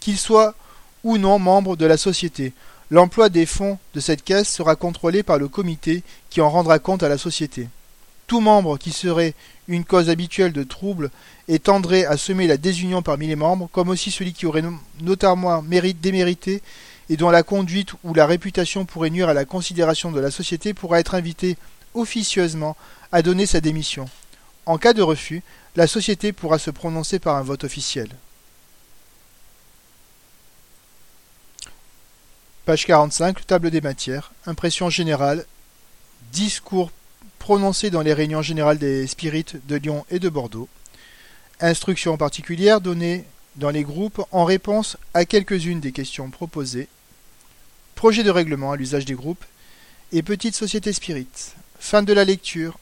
qu'il 0.00 0.18
soit 0.18 0.56
ou 1.04 1.18
non 1.18 1.38
membre 1.38 1.76
de 1.76 1.86
la 1.86 1.96
société, 1.96 2.52
L'emploi 2.90 3.28
des 3.28 3.44
fonds 3.44 3.78
de 3.94 4.00
cette 4.00 4.24
caisse 4.24 4.48
sera 4.48 4.74
contrôlé 4.74 5.22
par 5.22 5.38
le 5.38 5.48
comité 5.48 6.02
qui 6.30 6.40
en 6.40 6.48
rendra 6.48 6.78
compte 6.78 7.02
à 7.02 7.08
la 7.10 7.18
société. 7.18 7.68
Tout 8.26 8.40
membre 8.40 8.78
qui 8.78 8.92
serait 8.92 9.34
une 9.68 9.84
cause 9.84 10.08
habituelle 10.08 10.52
de 10.52 10.62
trouble 10.62 11.10
et 11.48 11.58
tendrait 11.58 12.06
à 12.06 12.16
semer 12.16 12.46
la 12.46 12.56
désunion 12.56 13.02
parmi 13.02 13.26
les 13.26 13.36
membres, 13.36 13.68
comme 13.72 13.90
aussi 13.90 14.10
celui 14.10 14.32
qui 14.32 14.46
aurait 14.46 14.64
notamment 15.02 15.60
mérite 15.60 16.00
démérité 16.00 16.62
et 17.10 17.16
dont 17.16 17.30
la 17.30 17.42
conduite 17.42 17.92
ou 18.04 18.14
la 18.14 18.26
réputation 18.26 18.86
pourrait 18.86 19.10
nuire 19.10 19.28
à 19.28 19.34
la 19.34 19.44
considération 19.44 20.10
de 20.10 20.20
la 20.20 20.30
société, 20.30 20.72
pourra 20.72 21.00
être 21.00 21.14
invité 21.14 21.58
officieusement 21.94 22.76
à 23.12 23.20
donner 23.20 23.44
sa 23.44 23.60
démission. 23.60 24.08
En 24.64 24.78
cas 24.78 24.94
de 24.94 25.02
refus, 25.02 25.42
la 25.76 25.86
société 25.86 26.32
pourra 26.32 26.58
se 26.58 26.70
prononcer 26.70 27.18
par 27.18 27.36
un 27.36 27.42
vote 27.42 27.64
officiel. 27.64 28.08
Page 32.68 32.84
45, 32.84 33.46
table 33.46 33.70
des 33.70 33.80
matières, 33.80 34.30
impression 34.44 34.90
générale, 34.90 35.46
discours 36.32 36.92
prononcés 37.38 37.88
dans 37.88 38.02
les 38.02 38.12
réunions 38.12 38.42
générales 38.42 38.76
des 38.76 39.06
spirites 39.06 39.66
de 39.66 39.76
Lyon 39.76 40.04
et 40.10 40.18
de 40.18 40.28
Bordeaux, 40.28 40.68
instructions 41.60 42.18
particulières 42.18 42.82
données 42.82 43.24
dans 43.56 43.70
les 43.70 43.84
groupes 43.84 44.22
en 44.32 44.44
réponse 44.44 44.98
à 45.14 45.24
quelques-unes 45.24 45.80
des 45.80 45.92
questions 45.92 46.28
proposées, 46.28 46.88
projet 47.94 48.22
de 48.22 48.28
règlement 48.28 48.72
à 48.72 48.76
l'usage 48.76 49.06
des 49.06 49.14
groupes 49.14 49.46
et 50.12 50.22
petite 50.22 50.54
société 50.54 50.92
spirit. 50.92 51.54
Fin 51.80 52.02
de 52.02 52.12
la 52.12 52.26
lecture. 52.26 52.78